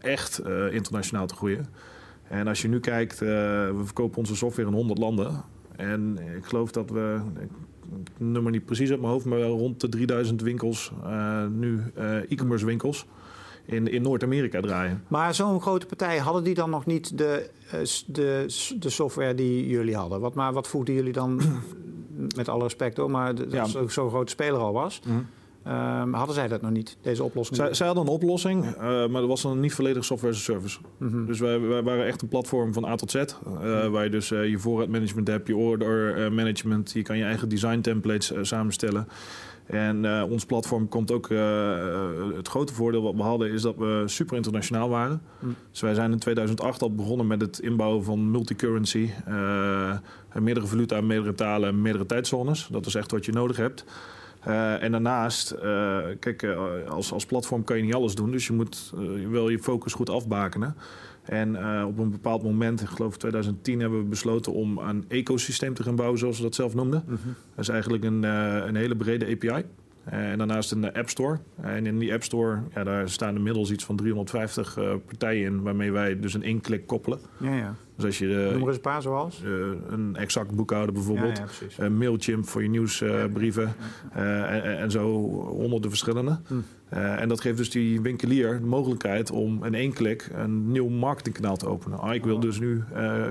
echt 0.00 0.42
internationaal 0.70 1.26
te 1.26 1.34
groeien. 1.34 1.66
En 2.28 2.48
als 2.48 2.62
je 2.62 2.68
nu 2.68 2.80
kijkt, 2.80 3.18
we 3.18 3.80
verkopen 3.84 4.18
onze 4.18 4.36
software 4.36 4.68
in 4.68 4.74
100 4.74 4.98
landen. 4.98 5.44
En 5.76 6.18
ik 6.36 6.44
geloof 6.44 6.70
dat 6.70 6.90
we, 6.90 7.20
nummer 8.18 8.52
niet 8.52 8.64
precies 8.64 8.90
uit 8.90 9.00
mijn 9.00 9.12
hoofd, 9.12 9.24
maar 9.24 9.38
wel 9.38 9.58
rond 9.58 9.80
de 9.80 9.88
3000 9.88 10.40
winkels, 10.40 10.92
uh, 11.04 11.46
nu 11.46 11.82
uh, 11.98 12.30
e-commerce 12.30 12.66
winkels. 12.66 13.06
In, 13.66 13.88
in 13.88 14.02
Noord-Amerika 14.02 14.60
draaien. 14.60 15.04
Maar 15.08 15.34
zo'n 15.34 15.60
grote 15.60 15.86
partij, 15.86 16.18
hadden 16.18 16.44
die 16.44 16.54
dan 16.54 16.70
nog 16.70 16.86
niet 16.86 17.18
de, 17.18 17.50
uh, 17.74 17.80
de, 18.06 18.44
de 18.78 18.90
software 18.90 19.34
die 19.34 19.68
jullie 19.68 19.96
hadden? 19.96 20.20
Wat, 20.20 20.34
maar 20.34 20.52
wat 20.52 20.68
voegden 20.68 20.94
jullie 20.94 21.12
dan, 21.12 21.40
met 22.36 22.48
alle 22.48 22.62
respect 22.62 22.96
hoor, 22.96 23.10
maar 23.10 23.34
dat 23.34 23.52
ja. 23.52 23.66
zo'n 23.66 24.08
grote 24.08 24.30
speler 24.30 24.60
al 24.60 24.72
was? 24.72 25.00
Mm 25.04 25.12
-hmm. 25.12 25.26
Um, 25.68 26.14
hadden 26.14 26.34
zij 26.34 26.48
dat 26.48 26.62
nog 26.62 26.70
niet, 26.70 26.96
deze 27.00 27.24
oplossing? 27.24 27.56
Zij, 27.56 27.74
zij 27.74 27.86
hadden 27.86 28.04
een 28.04 28.12
oplossing, 28.12 28.64
uh, 28.64 28.80
maar 28.82 29.20
dat 29.20 29.26
was 29.26 29.42
dan 29.42 29.60
niet 29.60 29.74
volledig 29.74 30.04
software 30.04 30.34
as 30.34 30.40
a 30.40 30.42
service. 30.42 30.78
Mm 30.98 31.08
-hmm. 31.08 31.26
Dus 31.26 31.40
wij, 31.40 31.60
wij, 31.60 31.82
waren 31.82 32.06
echt 32.06 32.22
een 32.22 32.28
platform 32.28 32.72
van 32.72 32.84
A 32.84 32.94
tot 32.94 33.10
Z. 33.10 33.14
Uh, 33.14 33.24
mm 33.46 33.90
waar 33.90 34.04
je 34.04 34.10
dus 34.10 34.30
uh, 34.30 34.48
je 34.48 34.58
voorraadmanagement 34.58 35.28
hebt, 35.28 35.48
je 35.48 35.56
order 35.56 36.32
management. 36.32 36.92
Je 36.92 37.02
kan 37.02 37.18
je 37.18 37.24
eigen 37.24 37.48
design 37.48 37.80
templates 37.80 38.32
samenstellen. 38.40 39.08
En 39.66 40.22
ons 40.24 40.44
platform 40.44 40.88
komt 40.88 41.10
ook... 41.10 41.28
het 42.36 42.48
grote 42.48 42.74
voordeel 42.74 43.02
wat 43.02 43.14
we 43.14 43.22
hadden 43.22 43.52
is 43.52 43.62
dat 43.62 43.76
we 43.76 44.02
super 44.06 44.36
internationaal 44.36 44.88
waren. 44.88 45.22
Mm. 45.38 45.54
Dus 45.70 45.80
wij 45.80 45.94
zijn 45.94 46.12
in 46.12 46.18
2008 46.18 46.82
al 46.82 46.94
begonnen 46.94 47.26
met 47.26 47.40
het 47.40 47.58
inbouwen 47.58 48.04
van 48.04 48.30
multicurrency. 48.30 49.10
meerdere 50.32 50.66
valuta, 50.66 51.00
meerdere 51.00 51.34
talen, 51.34 51.82
meerdere 51.82 52.06
tijdzones. 52.06 52.68
Dat 52.70 52.86
is 52.86 52.94
echt 52.94 53.10
wat 53.10 53.24
je 53.24 53.32
nodig 53.32 53.56
hebt. 53.56 53.84
Uh, 54.48 54.82
en 54.82 54.90
daarnaast, 54.90 55.54
uh, 55.54 55.98
kijk, 56.20 56.42
uh, 56.42 56.58
als, 56.88 57.12
als 57.12 57.26
platform 57.26 57.64
kan 57.64 57.76
je 57.76 57.82
niet 57.82 57.94
alles 57.94 58.14
doen. 58.14 58.30
Dus 58.30 58.46
je 58.46 58.52
moet 58.52 58.92
wel 59.30 59.48
je 59.48 59.58
focus 59.58 59.92
goed 59.92 60.10
afbakenen. 60.10 60.76
En 61.24 61.56
op 61.84 61.98
een 61.98 62.10
bepaald 62.10 62.42
moment, 62.42 62.80
ik 62.80 62.88
geloof 62.88 63.16
2010, 63.16 63.80
hebben 63.80 63.98
we 63.98 64.04
besloten 64.04 64.52
om 64.52 64.78
een 64.78 65.04
ecosysteem 65.08 65.74
te 65.74 65.82
gaan 65.82 65.96
bouwen, 65.96 66.18
zoals 66.18 66.36
we 66.36 66.42
dat 66.42 66.54
zelf 66.54 66.74
noemden. 66.74 67.04
Mm 67.06 67.18
-hmm. 67.22 67.34
Dat 67.54 67.64
is 67.64 67.68
eigenlijk 67.68 68.04
een, 68.04 68.22
een 68.22 68.76
hele 68.76 68.96
brede 68.96 69.26
API. 69.26 69.64
En 70.04 70.38
daarnaast 70.38 70.72
een 70.72 70.92
App 70.92 71.08
Store. 71.08 71.38
En 71.60 71.86
in 71.86 71.98
die 71.98 72.12
App 72.12 72.22
Store, 72.22 72.58
ja, 72.74 72.84
daar 72.84 73.08
staan 73.08 73.36
inmiddels 73.36 73.70
iets 73.70 73.84
van 73.84 73.96
350 73.96 74.78
partijen 75.06 75.44
in, 75.44 75.62
waarmee 75.62 75.92
wij 75.92 76.20
dus 76.20 76.34
een 76.34 76.42
één 76.42 76.60
klik 76.60 76.86
koppelen. 76.86 77.18
Ja, 77.38 77.54
ja. 77.54 77.74
Dus 77.96 78.04
als 78.04 78.18
je 78.18 78.26
Noem 78.26 78.62
er 78.62 78.66
eens 78.66 78.76
een 78.76 78.80
paar 78.80 79.02
zoals? 79.02 79.42
Uh, 79.44 79.66
een 79.88 80.16
exact 80.16 80.54
boekhouder 80.54 80.94
bijvoorbeeld. 80.94 81.38
Ja, 81.38 81.46
ja, 81.76 81.84
uh, 81.84 81.90
Mailchimp 81.90 82.48
voor 82.48 82.62
je 82.62 82.68
nieuwsbrieven. 82.68 83.74
En, 84.12 84.78
en, 84.78 84.90
zo 84.90 85.10
honderden 85.48 85.90
verschillende. 85.90 86.38
Hm. 86.46 86.54
en 86.96 87.28
dat 87.28 87.40
geeft 87.40 87.56
dus 87.56 87.70
die 87.70 88.00
winkelier 88.00 88.58
de 88.60 88.66
mogelijkheid 88.66 89.30
om 89.30 89.64
in 89.64 89.74
één 89.74 89.92
klik 89.92 90.30
een 90.32 90.72
nieuw 90.72 90.88
marketingkanaal 90.88 91.56
te 91.56 91.66
openen. 91.66 91.98
Ah, 91.98 92.14
ik 92.14 92.24
wil 92.24 92.34
oh. 92.34 92.40
dus 92.40 92.58
nu 92.60 92.84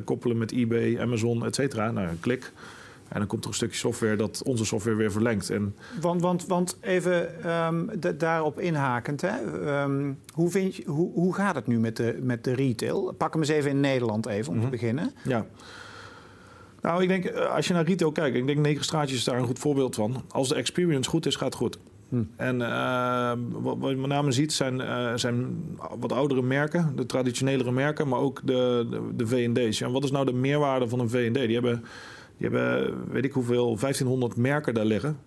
koppelen 0.04 0.38
met 0.38 0.52
eBay, 0.52 1.00
Amazon, 1.00 1.46
et 1.46 1.56
cetera. 1.56 1.92
Nou, 1.92 2.08
een 2.08 2.20
klik. 2.20 2.52
En 3.14 3.20
dan 3.20 3.28
komt 3.28 3.44
er 3.44 3.50
een 3.50 3.56
stukje 3.56 3.78
software 3.78 4.16
dat 4.16 4.42
onze 4.46 4.66
software 4.66 4.98
weer 4.98 5.12
verlengt. 5.12 5.50
En 5.50 5.76
want, 6.02 6.22
want, 6.22 6.46
want 6.48 6.78
even 6.82 7.50
um, 7.52 7.90
daarop 8.18 8.60
inhakend, 8.60 9.22
hè? 9.22 9.42
Um, 9.84 10.20
hoe, 10.34 10.50
vind 10.50 10.76
je, 10.76 10.84
hoe, 10.86 11.12
hoe 11.14 11.34
gaat 11.34 11.56
het 11.56 11.68
nu 11.68 11.80
met 11.80 11.98
de, 11.98 12.20
met 12.22 12.44
de 12.44 12.54
retail? 12.54 13.14
Pak 13.18 13.34
hem 13.34 13.42
eens 13.42 13.52
even 13.52 13.70
in 13.70 13.80
Nederland 13.80 14.26
even 14.26 14.50
om 14.50 14.56
mm 14.56 14.62
-hmm. 14.62 14.72
te 14.72 14.78
beginnen. 14.78 15.12
Ja. 15.24 15.46
Nou, 16.82 17.02
ik 17.02 17.08
denk, 17.08 17.26
eh, 17.26 17.56
als 17.56 17.68
je 17.68 17.74
naar 17.74 17.86
retail 17.86 18.12
kijkt, 18.12 18.36
ik 18.36 18.48
denk 18.48 18.60
Negen 18.60 18.84
Straatjes 18.84 19.18
is 19.18 19.24
daar 19.24 19.38
een 19.38 19.46
goed 19.46 19.60
voorbeeld 19.60 19.96
van. 19.96 20.24
Als 20.30 20.50
de 20.50 20.56
experience 20.56 21.10
goed 21.10 21.26
is, 21.26 21.36
gaat 21.36 21.48
het 21.48 21.56
goed. 21.56 21.78
Hm. 22.10 22.24
En 22.36 22.60
uh, 22.60 23.32
wat, 23.52 23.78
wat, 23.78 23.90
je 23.90 23.96
met 23.96 24.10
name 24.10 24.32
ziet 24.32 24.54
zijn, 24.54 24.80
uh, 24.80 25.14
zijn 25.16 25.64
wat 26.00 26.12
oudere 26.12 26.42
merken, 26.42 26.94
de 26.96 27.06
traditionelere 27.06 27.72
merken, 27.72 28.08
maar 28.08 28.20
ook 28.20 28.42
de, 28.44 28.88
de, 28.90 29.02
de 29.16 29.28
V&D's. 29.28 29.80
Ja, 29.80 29.90
wat 29.90 30.04
is 30.04 30.12
nou 30.12 30.26
de 30.26 30.34
meerwaarde 30.34 30.88
van 30.88 31.00
een 31.00 31.10
V&D? 31.10 31.34
Die 31.34 31.54
hebben 31.54 31.84
die 32.38 32.50
hebben, 32.50 32.94
weet 33.12 33.26
ik 33.26 33.32
hoeveel, 33.32 33.78
1500 33.78 34.36
merken 34.36 34.74
daar 34.74 34.86
liggen. 34.86 35.18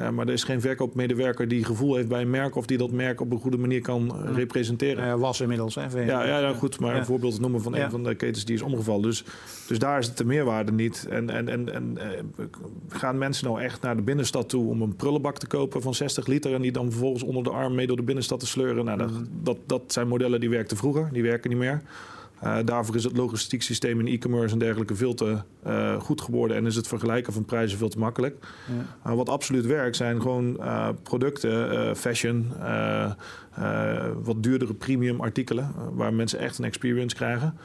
Uh, 0.00 0.08
maar 0.08 0.26
er 0.26 0.32
is 0.32 0.44
geen 0.44 0.60
verkoopmedewerker 0.60 1.48
die 1.48 1.64
gevoel 1.64 1.94
heeft 1.94 2.08
bij 2.08 2.20
een 2.20 2.30
merk 2.30 2.56
of 2.56 2.66
die 2.66 2.78
dat 2.78 2.90
merk 2.90 3.20
op 3.20 3.32
een 3.32 3.38
goede 3.38 3.56
manier 3.56 3.80
kan 3.80 4.22
uh, 4.24 4.34
representeren. 4.34 5.06
Uh, 5.06 5.14
was 5.14 5.40
inmiddels, 5.40 5.74
hè? 5.74 5.82
Ja, 5.82 6.24
ja, 6.24 6.38
ja, 6.38 6.52
goed, 6.52 6.80
maar 6.80 6.92
ja. 6.92 6.98
een 6.98 7.04
voorbeeld 7.04 7.34
te 7.34 7.40
noemen 7.40 7.62
van 7.62 7.76
een 7.76 7.90
van 7.90 8.04
de 8.04 8.14
ketens 8.14 8.44
die 8.44 8.54
is 8.54 8.62
omgevallen. 8.62 9.02
Dus, 9.02 9.24
dus 9.66 9.78
daar 9.78 9.98
is 9.98 10.06
het 10.06 10.16
de 10.16 10.24
meerwaarde 10.24 10.72
niet. 10.72 11.06
En, 11.10 11.30
en, 11.30 11.48
en, 11.48 11.74
en 11.74 11.98
gaan 12.88 13.18
mensen 13.18 13.46
nou 13.46 13.60
echt 13.60 13.82
naar 13.82 13.96
de 13.96 14.02
binnenstad 14.02 14.48
toe 14.48 14.68
om 14.68 14.82
een 14.82 14.96
prullenbak 14.96 15.38
te 15.38 15.46
kopen 15.46 15.82
van 15.82 15.94
60 15.94 16.26
liter 16.26 16.54
en 16.54 16.62
die 16.62 16.72
dan 16.72 16.90
vervolgens 16.90 17.22
onder 17.22 17.42
de 17.42 17.50
arm 17.50 17.74
mee 17.74 17.86
door 17.86 17.96
de 17.96 18.02
binnenstad 18.02 18.40
te 18.40 18.46
sleuren? 18.46 18.84
Nou, 18.84 18.98
dat, 18.98 19.10
mm. 19.10 19.26
dat, 19.42 19.58
dat 19.66 19.82
zijn 19.86 20.08
modellen 20.08 20.40
die 20.40 20.50
werkten 20.50 20.76
vroeger, 20.76 21.08
die 21.12 21.22
werken 21.22 21.50
niet 21.50 21.58
meer. 21.58 21.82
Uh, 22.44 22.58
daarvoor 22.64 22.94
is 22.96 23.04
het 23.04 23.16
logistiek 23.16 23.62
systeem 23.62 24.00
in 24.00 24.06
e-commerce 24.06 24.52
en 24.52 24.58
dergelijke 24.58 24.94
veel 24.94 25.14
te 25.14 25.38
uh, 25.66 26.00
goed 26.00 26.20
geworden. 26.20 26.56
En 26.56 26.66
is 26.66 26.76
het 26.76 26.88
vergelijken 26.88 27.32
van 27.32 27.44
prijzen 27.44 27.78
veel 27.78 27.88
te 27.88 27.98
makkelijk. 27.98 28.46
Ja. 28.66 29.10
Uh, 29.10 29.16
wat 29.16 29.28
absoluut 29.28 29.66
werkt 29.66 29.96
zijn 29.96 30.20
gewoon 30.20 30.60
producten, 31.02 31.96
fashion, 31.96 32.52
wat 34.22 34.42
duurdere 34.42 34.74
premium 34.74 35.20
artikelen. 35.20 35.72
waar 35.92 36.14
mensen 36.14 36.38
echt 36.38 36.58
een 36.58 36.64
experience 36.64 37.16
krijgen. 37.16 37.58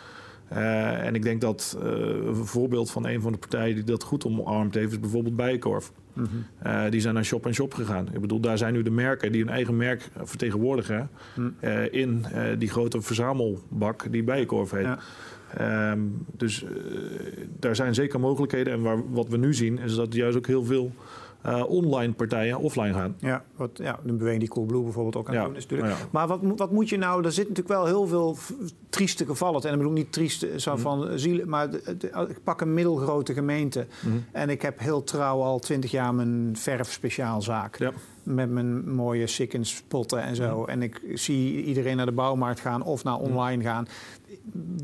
En 0.55 1.15
ik 1.15 1.23
denk 1.23 1.41
dat 1.41 1.77
een 1.79 2.45
voorbeeld 2.45 2.91
van 2.91 3.07
een 3.07 3.21
van 3.21 3.31
de 3.31 3.37
partijen 3.37 3.75
die 3.75 3.83
dat 3.83 4.03
goed 4.03 4.25
omarmd 4.25 4.73
heeft, 4.73 4.91
is 4.91 4.99
bijvoorbeeld 4.99 5.35
Bijenkorf. 5.35 5.91
Mhm. 6.13 6.89
die 6.89 7.01
zijn 7.01 7.13
naar 7.13 7.25
Shop 7.25 7.45
en 7.45 7.53
Shop 7.53 7.73
gegaan. 7.73 8.07
Ik 8.13 8.21
bedoel, 8.21 8.39
daar 8.39 8.57
zijn 8.57 8.73
nu 8.73 8.81
de 8.83 8.89
merken 8.89 9.31
die 9.31 9.43
hun 9.43 9.53
eigen 9.53 9.77
merk 9.77 10.09
vertegenwoordigen 10.23 11.09
mhm. 11.35 11.67
in 11.91 12.25
die 12.57 12.69
grote 12.69 13.01
verzamelbak 13.01 14.11
die 14.11 14.23
Bijenkorf 14.23 14.71
heet. 14.71 14.87
Ehm, 15.57 15.99
dus 16.37 16.65
daar 17.59 17.75
zijn 17.75 17.93
zeker 17.93 18.19
mogelijkheden. 18.19 18.73
En 18.73 18.81
waar, 18.81 19.11
wat 19.11 19.27
we 19.27 19.37
nu 19.37 19.53
zien, 19.53 19.79
is 19.79 19.95
dat 19.95 20.13
juist 20.13 20.37
ook 20.37 20.47
heel 20.47 20.63
veel 20.63 20.91
uh, 21.45 21.69
online 21.69 22.13
partijen 22.13 22.57
offline 22.57 22.93
gaan. 22.93 23.15
Ja, 23.19 23.43
wat, 23.55 23.69
ja 23.73 23.99
de 24.03 24.13
beweging 24.13 24.39
die 24.39 24.49
Coolblue 24.49 24.83
bijvoorbeeld 24.83 25.15
ook 25.15 25.27
aan 25.27 25.33
ja. 25.33 25.45
doen 25.45 25.55
is 25.55 25.63
natuurlijk. 25.63 25.95
Maar 26.11 26.27
wat, 26.27 26.39
wat 26.55 26.71
moet 26.71 26.89
je 26.89 26.97
nou... 26.97 27.25
Er 27.25 27.31
zit 27.31 27.47
natuurlijk 27.49 27.75
wel 27.75 27.85
heel 27.85 28.07
veel 28.07 28.37
trieste 28.89 29.25
gevallen. 29.25 29.61
En 29.61 29.71
ik 29.71 29.77
bedoel 29.77 29.91
niet 29.91 30.11
trieste 30.11 30.59
zo 30.59 30.73
mhm. 30.73 30.81
van 30.81 31.19
zielen... 31.19 31.49
Maar 31.49 31.69
ik 32.29 32.43
pak 32.43 32.61
een 32.61 32.73
middelgrote 32.73 33.33
gemeente. 33.33 33.87
Mhm. 33.99 34.15
En 34.31 34.49
ik 34.49 34.61
heb 34.61 34.79
heel 34.79 35.03
trouw 35.03 35.41
al 35.41 35.59
twintig 35.59 35.91
jaar 35.91 36.13
mijn 36.13 36.49
verfspeciaalzaak. 36.57 37.77
Ja 37.77 37.91
met 38.35 38.49
mijn 38.49 38.93
mooie 38.93 39.27
sikkens 39.27 39.83
potten 39.87 40.21
en 40.21 40.35
zo. 40.35 40.65
En 40.65 40.81
ik 40.81 41.01
zie 41.13 41.63
iedereen 41.63 41.97
naar 41.97 42.05
de 42.05 42.11
bouwmarkt 42.11 42.59
gaan 42.59 42.83
of 42.83 43.03
naar 43.03 43.17
online 43.17 43.63
gaan 43.63 43.87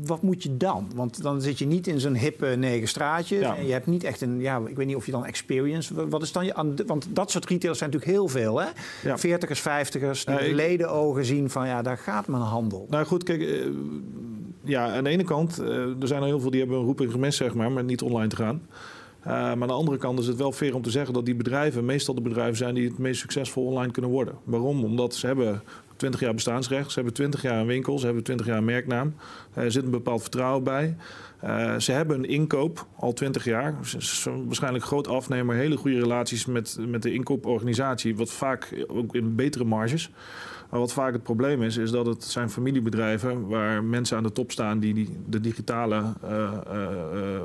wat 0.04 0.22
moet 0.22 0.42
je 0.42 0.56
dan? 0.56 0.90
Want 0.94 1.22
dan 1.22 1.40
zit 1.40 1.58
je 1.58 1.66
niet 1.66 1.86
in 1.86 2.00
zo'n 2.00 2.16
hippe 2.16 2.46
negen 2.46 2.88
straatje. 2.88 3.44
En 3.44 3.66
je 3.66 3.72
hebt 3.72 3.86
niet 3.86 4.04
echt 4.04 4.20
een, 4.20 4.40
ja, 4.40 4.60
ik 4.66 4.76
weet 4.76 4.86
niet 4.86 4.96
of 4.96 5.06
je 5.06 5.12
dan 5.12 5.24
experience. 5.24 6.08
Wat 6.08 6.22
is 6.22 6.32
dan 6.32 6.44
je, 6.44 6.82
want 6.86 7.06
dat 7.10 7.30
soort 7.30 7.44
retailers 7.44 7.78
zijn 7.78 7.90
natuurlijk 7.90 8.18
heel 8.18 8.28
veel, 8.28 8.60
hè? 8.60 8.66
Ja. 9.02 9.18
40ers, 9.18 9.60
50ers, 9.60 10.38
die 10.38 10.54
leden 10.54 10.90
ogen 10.90 11.24
zien 11.24 11.50
van, 11.50 11.66
ja, 11.66 11.82
daar 11.82 11.98
gaat 11.98 12.26
mijn 12.26 12.42
handel. 12.42 12.86
Nou 12.90 13.06
goed, 13.06 13.22
kijk, 13.22 13.42
eh, 13.42 13.66
ja, 14.62 14.94
aan 14.94 15.04
de 15.04 15.10
ene 15.10 15.24
kant, 15.24 15.60
uh, 15.60 15.68
er 16.00 16.06
zijn 16.06 16.20
er 16.20 16.26
heel 16.26 16.40
veel 16.40 16.50
die 16.50 16.60
hebben 16.60 16.78
een 16.78 16.84
roeping 16.84 17.12
gemist, 17.12 17.38
zeg 17.38 17.54
maar, 17.54 17.72
maar 17.72 17.84
niet 17.84 18.02
online 18.02 18.28
te 18.28 18.36
gaan. 18.36 18.62
Uh, 19.20 19.32
maar 19.32 19.42
aan 19.42 19.66
de 19.66 19.72
andere 19.72 19.98
kant 19.98 20.18
is 20.18 20.26
het 20.26 20.36
wel 20.36 20.52
fair 20.52 20.74
om 20.74 20.82
te 20.82 20.90
zeggen 20.90 21.14
dat 21.14 21.24
die 21.24 21.34
bedrijven 21.34 21.84
meestal 21.84 22.14
de 22.14 22.20
bedrijven 22.20 22.56
zijn 22.56 22.74
die 22.74 22.88
het 22.88 22.98
meest 22.98 23.20
succesvol 23.20 23.64
online 23.64 23.92
kunnen 23.92 24.10
worden. 24.10 24.34
Waarom? 24.44 24.84
Omdat 24.84 25.14
ze 25.14 25.26
hebben 25.26 25.62
20 25.98 26.20
jaar 26.20 26.34
bestaansrecht. 26.34 26.88
Ze 26.88 26.94
hebben 26.94 27.14
20 27.14 27.42
jaar 27.42 27.60
een 27.60 27.66
winkel, 27.66 27.98
ze 27.98 28.04
hebben 28.04 28.24
20 28.24 28.46
jaar 28.46 28.56
een 28.56 28.64
merknaam. 28.64 29.14
Eh, 29.52 29.64
er 29.64 29.72
zit 29.72 29.84
een 29.84 29.90
bepaald 29.90 30.20
vertrouwen 30.20 30.64
bij. 30.64 30.96
Uh, 31.44 31.76
ze 31.78 31.92
hebben 31.92 32.18
een 32.18 32.28
inkoop 32.28 32.86
al 32.96 33.12
20 33.12 33.44
jaar. 33.44 33.74
Waarschijnlijk 34.46 34.84
groot 34.84 35.08
afnemer, 35.08 35.56
hele 35.56 35.76
goede 35.76 35.98
relaties 35.98 36.46
met, 36.46 36.78
met 36.86 37.02
de 37.02 37.12
inkooporganisatie. 37.12 38.16
Wat 38.16 38.30
vaak 38.30 38.84
ook 38.86 39.14
in 39.14 39.34
betere 39.34 39.64
marges. 39.64 40.10
Maar 40.70 40.80
wat 40.80 40.92
vaak 40.92 41.12
het 41.12 41.22
probleem 41.22 41.62
is, 41.62 41.76
is 41.76 41.90
dat 41.90 42.06
het 42.06 42.24
zijn 42.24 42.50
familiebedrijven 42.50 43.46
waar 43.46 43.84
mensen 43.84 44.16
aan 44.16 44.22
de 44.22 44.32
top 44.32 44.50
staan 44.50 44.78
die, 44.78 44.94
die 44.94 45.16
de 45.26 45.40
digitale 45.40 46.02
uh, 46.24 46.52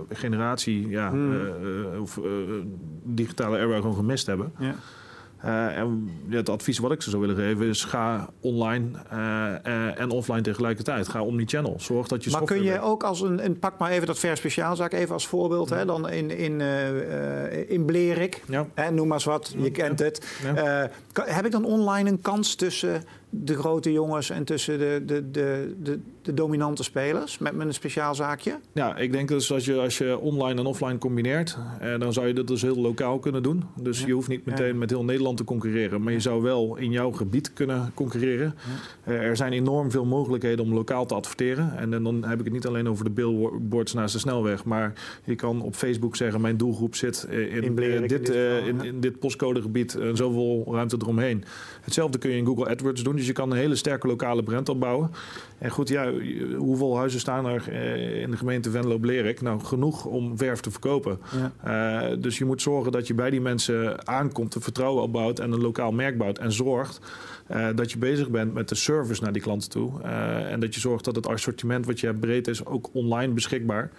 generatie, 0.09 0.87
ja, 0.89 1.09
hmm. 1.09 1.39
of 2.01 2.19
digitale 3.03 3.57
era 3.57 3.75
gewoon 3.75 3.95
gemist 3.95 4.27
hebben. 4.27 4.51
Ja. 4.59 4.75
Uh, 5.45 5.77
en 5.77 6.11
het 6.29 6.49
advies 6.49 6.77
wat 6.77 6.91
ik 6.91 7.01
ze 7.01 7.09
zou 7.09 7.21
willen 7.21 7.35
geven 7.35 7.67
is: 7.67 7.83
ga 7.83 8.29
online 8.39 8.89
uh, 9.13 9.99
en 9.99 10.09
offline 10.09 10.41
tegelijkertijd. 10.41 11.07
Ga 11.07 11.23
omni-channel. 11.23 11.75
Zorg 11.77 12.07
dat 12.07 12.23
je. 12.23 12.31
Maar 12.31 12.43
kun 12.43 12.63
je 12.63 12.81
ook 12.81 13.03
als 13.03 13.21
een, 13.21 13.45
een, 13.45 13.59
Pak 13.59 13.77
maar 13.77 13.91
even 13.91 14.07
dat 14.07 14.19
ver 14.19 14.37
speciaalzaak 14.37 14.93
even 14.93 15.13
als 15.13 15.27
voorbeeld. 15.27 15.69
Hè, 15.69 15.85
dan 15.85 16.09
in, 16.09 16.31
in, 16.37 16.61
in 17.67 17.85
Blerik. 17.85 18.41
Ja. 18.47 18.67
Hè, 18.73 18.91
noem 18.91 19.07
maar 19.07 19.17
eens 19.17 19.25
wat, 19.25 19.55
je 19.57 19.71
kent 19.71 19.99
het. 19.99 20.25
heb 21.13 21.45
ik 21.45 21.51
dan 21.51 21.65
online 21.65 22.09
een 22.09 22.21
kans 22.21 22.55
tussen 22.55 23.03
de 23.35 23.55
grote 23.55 23.91
jongens 23.91 24.29
en 24.29 24.43
tussen 24.43 24.79
de, 24.79 25.01
de, 25.05 25.31
de, 25.31 25.75
de, 25.83 25.99
de 26.21 26.33
dominante 26.33 26.83
spelers 26.83 27.37
met, 27.37 27.53
een 27.59 27.73
speciaal 27.73 28.15
zaakje? 28.15 28.59
Ja, 28.73 28.97
ik 28.97 29.11
denk 29.11 29.27
dus 29.27 29.51
als 29.51 29.65
je, 29.65 29.75
als 29.75 29.97
je 29.97 30.19
online 30.19 30.59
en 30.59 30.65
offline 30.65 30.97
combineert, 30.97 31.57
eh, 31.79 31.99
dan 31.99 32.13
zou 32.13 32.27
je 32.27 32.33
dat 32.33 32.47
dus 32.47 32.61
heel 32.61 32.75
lokaal 32.75 33.19
kunnen 33.19 33.43
doen. 33.43 33.63
Dus 33.75 34.03
je 34.03 34.11
hoeft 34.11 34.27
niet 34.27 34.45
meteen 34.45 34.77
met 34.77 34.89
heel 34.89 35.03
Nederland 35.03 35.37
te 35.37 35.43
concurreren, 35.43 36.01
maar 36.01 36.13
je 36.13 36.19
zou 36.19 36.41
wel 36.41 36.75
in 36.75 36.91
jouw 36.91 37.11
gebied 37.11 37.53
kunnen 37.53 37.91
concurreren. 37.93 38.55
Eh, 39.03 39.13
er 39.15 39.37
zijn 39.37 39.53
enorm 39.53 39.91
veel 39.91 40.05
mogelijkheden 40.05 40.65
om 40.65 40.73
lokaal 40.73 41.05
te 41.05 41.13
adverteren. 41.13 41.77
En, 41.77 41.93
en, 41.93 42.03
dan 42.03 42.23
heb 42.23 42.39
ik 42.39 42.45
het 42.45 42.53
niet 42.53 42.67
alleen 42.67 42.89
over 42.89 43.03
de 43.03 43.11
billboards 43.11 43.93
naast 43.93 44.13
de 44.13 44.19
snelweg, 44.19 44.63
maar 44.63 44.93
je 45.23 45.35
kan 45.35 45.61
op 45.61 45.75
Facebook 45.75 46.15
zeggen: 46.15 46.41
mijn 46.41 46.57
doelgroep 46.57 46.95
zit 46.95 47.27
in, 47.29 47.49
in, 47.49 47.77
in 47.77 48.07
dit, 48.07 48.29
uh, 48.29 48.67
in, 48.67 48.81
in, 48.81 48.99
dit 48.99 49.19
postcodegebied 49.19 49.95
en 49.95 50.15
zoveel 50.17 50.67
ruimte 50.71 50.97
eromheen. 50.99 51.43
Hetzelfde 51.81 52.17
kun 52.17 52.29
je 52.29 52.37
in 52.37 52.45
Google 52.45 52.69
AdWords 52.69 53.03
doen. 53.03 53.21
Dus 53.23 53.31
je 53.31 53.37
kan 53.41 53.51
een 53.51 53.57
hele 53.57 53.75
sterke 53.75 54.07
lokale 54.07 54.43
brand 54.43 54.69
opbouwen. 54.69 55.11
En 55.57 55.69
goed, 55.69 55.89
ja, 55.89 56.11
hoeveel 56.57 56.97
huizen 56.97 57.19
staan 57.19 57.45
er 57.45 57.69
eh, 57.69 58.21
in 58.21 58.31
de 58.31 58.37
gemeente 58.37 58.71
Venlo-Blerik? 58.71 59.41
Nou, 59.41 59.59
genoeg 59.59 60.05
om 60.05 60.37
verf 60.37 60.59
te 60.59 60.71
verkopen. 60.71 61.19
Ja. 61.63 62.11
Uh, 62.11 62.17
dus 62.21 62.37
je 62.37 62.45
moet 62.45 62.61
zorgen 62.61 62.91
dat 62.91 63.07
je 63.07 63.13
bij 63.13 63.29
die 63.29 63.41
mensen 63.41 64.07
aankomt, 64.07 64.55
vertrouwen 64.59 65.03
opbouwt 65.03 65.39
en 65.39 65.51
een 65.51 65.61
lokaal 65.61 65.91
merk 65.91 66.17
bouwt. 66.17 66.37
En 66.37 66.51
zorgt 66.51 66.99
uh, 67.51 67.67
dat 67.75 67.91
je 67.91 67.97
bezig 67.97 68.29
bent 68.29 68.53
met 68.53 68.69
de 68.69 68.75
service 68.75 69.23
naar 69.23 69.33
die 69.33 69.41
klanten 69.41 69.69
toe. 69.69 69.91
Uh, 70.01 70.51
en 70.51 70.59
dat 70.59 70.73
je 70.73 70.79
zorgt 70.79 71.05
dat 71.05 71.15
het 71.15 71.27
assortiment 71.27 71.85
wat 71.85 71.99
je 71.99 72.07
hebt 72.07 72.19
breed 72.19 72.47
is, 72.47 72.65
ook 72.65 72.89
online 72.93 73.33
beschikbaar. 73.33 73.91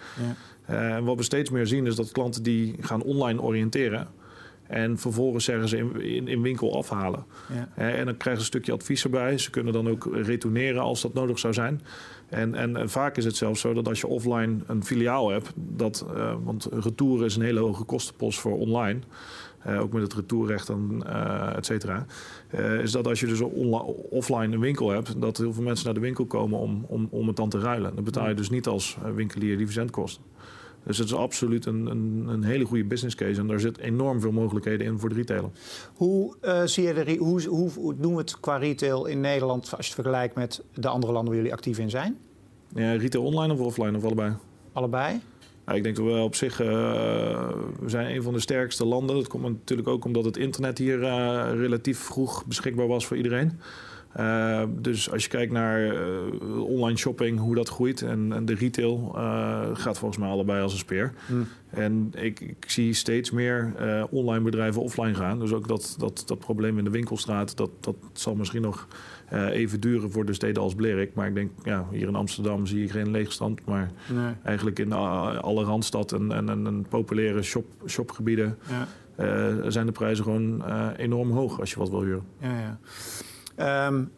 Ja. 0.67 0.95
en 0.95 1.03
wat 1.03 1.17
we 1.17 1.23
steeds 1.23 1.49
meer 1.49 1.67
zien 1.67 1.85
is 1.85 1.95
dat 1.95 2.11
klanten 2.11 2.43
die 2.43 2.75
gaan 2.79 3.01
online 3.01 3.41
oriënteren 3.41 4.07
en 4.67 4.97
vervolgens 4.97 5.45
zeggen 5.45 5.67
ze 5.67 5.77
in, 5.77 6.01
in, 6.01 6.27
in 6.27 6.41
winkel 6.41 6.77
afhalen. 6.77 7.25
Ja. 7.53 7.69
En 7.75 8.05
dan 8.05 8.17
krijgen 8.17 8.43
ze 8.43 8.51
een 8.51 8.61
stukje 8.61 8.71
advies 8.71 9.03
erbij. 9.03 9.37
Ze 9.37 9.49
kunnen 9.49 9.73
dan 9.73 9.89
ook 9.89 10.09
retourneren 10.11 10.81
als 10.81 11.01
dat 11.01 11.13
nodig 11.13 11.39
zou 11.39 11.53
zijn. 11.53 11.81
En, 12.29 12.55
en, 12.55 12.89
vaak 12.89 13.17
is 13.17 13.25
het 13.25 13.35
zelfs 13.35 13.61
zo 13.61 13.73
dat 13.73 13.87
als 13.87 14.01
je 14.01 14.07
offline 14.07 14.57
een 14.67 14.83
filiaal 14.83 15.29
hebt, 15.29 15.51
dat, 15.55 16.05
uh, 16.15 16.33
want 16.43 16.67
retour 16.71 17.25
is 17.25 17.35
een 17.35 17.41
hele 17.41 17.59
hoge 17.59 17.83
kostenpost 17.83 18.39
voor 18.39 18.57
online. 18.57 18.99
Uh, 19.67 19.81
ook 19.81 19.93
met 19.93 20.01
het 20.01 20.13
retourrecht 20.13 20.69
en 20.69 21.03
uh, 21.07 21.55
et 21.55 21.65
cetera. 21.65 22.05
is 22.81 22.91
dat 22.91 23.07
als 23.07 23.19
je 23.19 23.27
dus 23.27 23.41
offline 24.09 24.53
een 24.53 24.59
winkel 24.59 24.89
hebt, 24.89 25.21
dat 25.21 25.37
heel 25.37 25.53
veel 25.53 25.63
mensen 25.63 25.85
naar 25.85 25.93
de 25.93 25.99
winkel 25.99 26.25
komen 26.25 26.59
om, 26.59 26.85
om, 26.87 27.07
om 27.11 27.27
het 27.27 27.35
dan 27.35 27.49
te 27.49 27.59
ruilen. 27.59 27.95
Dan 27.95 28.03
betaal 28.03 28.27
je 28.27 28.33
dus 28.33 28.49
niet 28.49 28.67
als 28.67 28.97
winkelier 29.15 29.57
die 29.57 29.65
verzendkosten. 29.65 30.23
Dus 30.85 30.97
het 30.97 31.07
is 31.07 31.13
absoluut 31.13 31.65
een, 31.65 31.85
een, 31.85 32.25
een, 32.27 32.43
hele 32.43 32.65
goede 32.65 32.83
business 32.83 33.15
case. 33.15 33.39
En 33.39 33.47
daar 33.47 33.59
zit 33.59 33.77
enorm 33.77 34.21
veel 34.21 34.31
mogelijkheden 34.31 34.87
in 34.87 34.99
voor 34.99 35.09
de 35.09 35.15
retailer. 35.15 35.49
Hoe, 35.93 36.35
uh, 36.41 36.61
zie 36.63 36.83
je 36.83 36.93
de, 36.93 37.15
hoe, 37.15 37.47
hoe, 37.47 37.71
hoe 37.71 37.95
doen 37.95 38.11
we 38.11 38.19
het 38.19 38.39
qua 38.39 38.57
retail 38.57 39.05
in 39.05 39.21
Nederland 39.21 39.61
als 39.63 39.87
je 39.87 39.93
het 39.93 40.01
vergelijkt 40.01 40.35
met 40.35 40.63
de 40.73 40.87
andere 40.87 41.13
landen 41.13 41.33
waar 41.33 41.41
jullie 41.41 41.57
actief 41.57 41.79
in 41.79 41.89
zijn? 41.89 42.17
Ja, 42.75 42.91
retail 42.91 43.23
online 43.23 43.53
of 43.53 43.59
offline 43.59 43.97
of 43.97 44.03
allebei? 44.03 44.33
Allebei? 44.73 45.21
ik 45.73 45.83
denk 45.83 45.95
dat 45.95 46.05
we 46.05 46.11
op 46.11 46.35
zich, 46.35 46.61
uh, 46.61 46.67
we 47.79 47.89
zijn 47.89 48.15
een 48.15 48.23
van 48.23 48.33
de 48.33 48.39
sterkste 48.39 48.85
landen. 48.85 49.15
Dat 49.15 49.27
komt 49.27 49.43
natuurlijk 49.43 49.87
ook 49.87 50.05
omdat 50.05 50.25
het 50.25 50.37
internet 50.37 50.77
hier 50.77 50.99
uh, 50.99 51.47
relatief 51.53 51.99
vroeg 51.99 52.45
beschikbaar 52.45 52.87
was 52.87 53.05
voor 53.05 53.17
iedereen. 53.17 53.59
Uh, 54.19 54.63
dus 54.69 55.11
als 55.11 55.23
je 55.23 55.29
kijkt 55.29 55.51
naar 55.51 55.85
uh, 55.85 56.63
online 56.63 56.97
shopping, 56.97 57.39
hoe 57.39 57.55
dat 57.55 57.69
groeit 57.69 58.01
en, 58.01 58.33
en 58.33 58.45
de 58.45 58.55
retail, 58.55 59.13
uh, 59.15 59.61
gaat 59.73 59.97
volgens 59.97 60.19
mij 60.19 60.29
allebei 60.29 60.61
als 60.61 60.71
een 60.71 60.77
speer. 60.77 61.13
Hmm. 61.27 61.47
En 61.69 62.11
ik, 62.15 62.39
ik, 62.39 62.69
zie 62.69 62.93
steeds 62.93 63.31
meer 63.31 63.73
online 64.09 64.43
bedrijven 64.43 64.81
offline 64.81 65.13
gaan. 65.13 65.39
Dus 65.39 65.53
ook 65.53 65.67
dat, 65.67 65.95
dat, 65.97 66.23
dat 66.25 66.39
probleem 66.39 66.77
in 66.77 66.83
de 66.83 66.89
winkelstraat, 66.89 67.57
dat, 67.57 67.69
dat 67.79 67.95
zal 68.13 68.35
misschien 68.35 68.61
nog 68.61 68.87
even 69.49 69.79
duren 69.79 70.11
voor 70.11 70.25
de 70.25 70.33
steden 70.33 70.63
als 70.63 70.75
Blerik. 70.75 71.13
Maar 71.13 71.27
ik 71.27 71.35
denk, 71.35 71.51
ja, 71.63 71.87
hier 71.91 72.07
in 72.07 72.15
Amsterdam 72.15 72.65
zie 72.65 72.81
je 72.81 72.89
geen 72.89 73.11
leegstand. 73.11 73.65
Maar 73.65 73.91
nee. 74.13 74.33
eigenlijk 74.43 74.79
in 74.79 74.91
alle 74.91 75.63
Randstad 75.63 76.11
en, 76.11 76.31
en, 76.31 76.49
en 76.49 76.85
populaire 76.89 77.41
shop, 77.41 77.65
shopgebieden 77.87 78.57
ja. 79.17 79.71
zijn 79.71 79.85
de 79.85 79.91
prijzen 79.91 80.23
gewoon 80.23 80.63
enorm 80.95 81.31
hoog 81.31 81.59
als 81.59 81.71
je 81.71 81.79
wat 81.79 81.89
wil 81.89 82.01
huren. 82.01 82.23
Ja, 82.39 82.59
ja. 82.59 82.79
Um, 83.57 84.11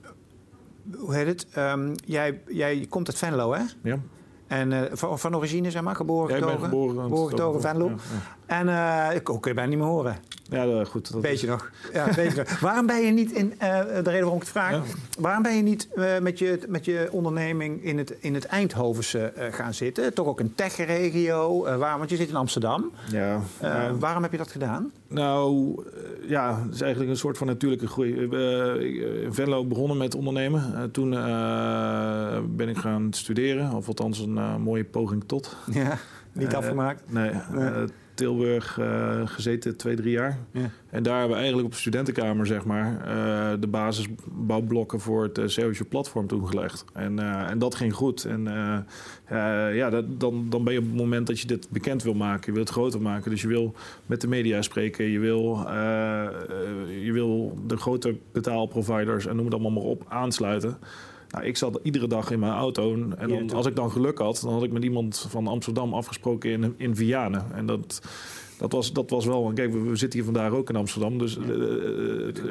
hoe 0.97 1.13
heet 1.13 1.27
het? 1.27 1.47
Um, 1.57 1.95
jij, 2.05 2.41
jij 2.47 2.85
komt 2.89 3.07
uit 3.07 3.17
Venlo, 3.17 3.53
hè? 3.53 3.61
Ja. 3.81 3.99
En 4.47 4.71
uh, 4.71 4.81
van, 4.91 5.19
van, 5.19 5.35
origine, 5.35 5.71
zeg 5.71 5.81
maar, 5.81 5.95
geboren 5.95 6.35
geboren, 6.59 7.03
geboren 7.03 7.29
getogen, 7.29 7.61
Venlo. 7.61 7.87
Ja, 7.87 7.95
ja. 8.46 8.46
En 8.47 8.67
uh, 8.67 9.07
ik 9.13 9.23
kun 9.23 9.39
je 9.41 9.53
bijna 9.53 9.69
niet 9.69 9.77
meer 9.79 9.87
horen. 9.87 10.17
Ja, 10.49 10.83
goed. 10.83 11.11
Dat 11.11 11.21
beetje 11.21 11.47
nog. 11.47 11.71
Ja, 11.93 12.05
beetje 12.15 12.37
nog. 12.37 12.59
Waarom 12.59 12.85
ben 12.85 13.05
je 13.05 13.11
niet 13.11 13.31
in, 13.31 13.53
uh, 13.53 13.59
de 13.59 13.85
reden 13.93 14.03
waarom 14.03 14.35
ik 14.35 14.39
het 14.39 14.49
vraag, 14.49 14.83
waarom 15.19 15.43
ben 15.43 15.55
je 15.55 15.61
niet 15.61 15.87
uh, 15.95 16.19
met, 16.19 16.39
je, 16.39 16.59
met 16.67 16.85
je 16.85 17.07
onderneming 17.11 17.83
in 17.83 17.97
het, 17.97 18.15
in 18.19 18.33
het 18.33 18.45
Eindhovense 18.45 19.33
gaan 19.51 19.73
zitten? 19.73 20.13
Toch 20.13 20.27
ook 20.27 20.39
een 20.39 20.55
techregio, 20.55 21.63
waar, 21.77 21.97
want 21.97 22.09
je 22.09 22.15
zit 22.15 22.29
in 22.29 22.35
Amsterdam. 22.35 22.91
Ja. 23.11 23.41
waarom 23.99 24.23
heb 24.23 24.31
je 24.31 24.37
dat 24.37 24.51
gedaan? 24.51 24.91
Nou, 25.07 25.75
ja, 26.27 26.61
het 26.63 26.73
is 26.73 26.81
eigenlijk 26.81 27.11
een 27.11 27.17
soort 27.17 27.37
van 27.37 27.47
natuurlijke 27.47 27.87
groei. 27.87 28.13
in 29.23 29.33
Venlo 29.33 29.65
begonnen 29.65 29.97
met 29.97 30.15
ondernemen. 30.15 30.91
toen 30.91 31.09
ben 32.55 32.69
ik 32.69 32.77
gaan 32.77 33.07
studeren, 33.13 33.71
of 33.71 33.87
althans 33.87 34.19
een 34.19 34.61
mooie 34.61 34.83
poging 34.83 35.23
tot. 35.25 35.55
Ja, 35.71 35.97
niet 36.31 36.55
afgemaakt? 36.55 37.03
nee. 37.07 37.31
nee 37.51 37.87
Tilburg 38.17 38.79
gezeten, 39.25 39.77
twee, 39.77 39.95
drie 39.95 40.11
jaar. 40.11 40.37
Ja. 40.51 40.69
En 40.89 41.03
daar 41.03 41.13
hebben 41.13 41.29
we 41.29 41.37
eigenlijk 41.37 41.65
op 41.67 41.73
de 41.73 41.79
studentenkamer, 41.79 42.45
zeg 42.45 42.65
maar, 42.65 42.99
de 43.59 43.67
basisbouwblokken 43.67 44.99
voor 44.99 45.23
het 45.23 45.57
uh, 45.57 45.81
platform 45.89 46.27
toegelegd. 46.27 46.85
En, 46.93 47.19
en 47.49 47.59
dat 47.59 47.75
ging 47.75 47.93
goed. 47.93 48.25
En 48.25 48.43
ja, 49.73 49.89
dat, 49.89 50.19
dan, 50.19 50.49
dan 50.49 50.63
ben 50.63 50.73
je 50.73 50.79
op 50.79 50.85
het 50.85 50.95
moment 50.95 51.27
dat 51.27 51.39
je 51.39 51.47
dit 51.47 51.69
bekend 51.69 52.03
wil 52.03 52.13
maken, 52.13 52.45
je 52.45 52.51
wil 52.51 52.61
het 52.61 52.71
groter 52.71 53.01
maken. 53.01 53.31
Dus 53.31 53.41
je 53.41 53.47
wil 53.47 53.73
met 54.05 54.21
de 54.21 54.27
media 54.27 54.61
spreken, 54.61 55.05
je 55.05 55.19
wil, 55.19 55.57
je 57.03 57.09
wil 57.13 57.59
de 57.67 57.77
grote 57.77 58.17
betaalproviders 58.31 59.25
en 59.25 59.35
noem 59.35 59.45
het 59.45 59.53
allemaal 59.53 59.71
maar 59.71 59.83
op 59.83 60.05
aansluiten. 60.07 60.77
Nou, 61.37 61.49
ik 61.49 61.57
zat 61.57 61.79
iedere 61.83 62.07
dag 62.07 62.31
in 62.31 62.39
mijn 62.39 62.53
auto. 62.53 62.93
En 62.93 63.29
dan, 63.29 63.51
als 63.51 63.65
ik 63.65 63.75
dan 63.75 63.91
geluk 63.91 64.17
had, 64.17 64.39
dan 64.43 64.53
had 64.53 64.63
ik 64.63 64.71
met 64.71 64.83
iemand 64.83 65.25
van 65.29 65.47
Amsterdam 65.47 65.93
afgesproken 65.93 66.49
in, 66.49 66.73
in 66.77 66.95
Vianen. 66.95 67.45
En 67.53 67.65
dat, 67.65 68.01
dat, 68.57 68.71
was, 68.71 68.93
dat 68.93 69.09
was 69.09 69.25
wel. 69.25 69.51
Kijk, 69.53 69.73
we, 69.73 69.95
zitten 69.95 70.19
hier 70.19 70.23
vandaag 70.23 70.51
ook 70.51 70.69
in 70.69 70.75
Amsterdam. 70.75 71.17
Dus 71.17 71.33
ja. 71.33 71.53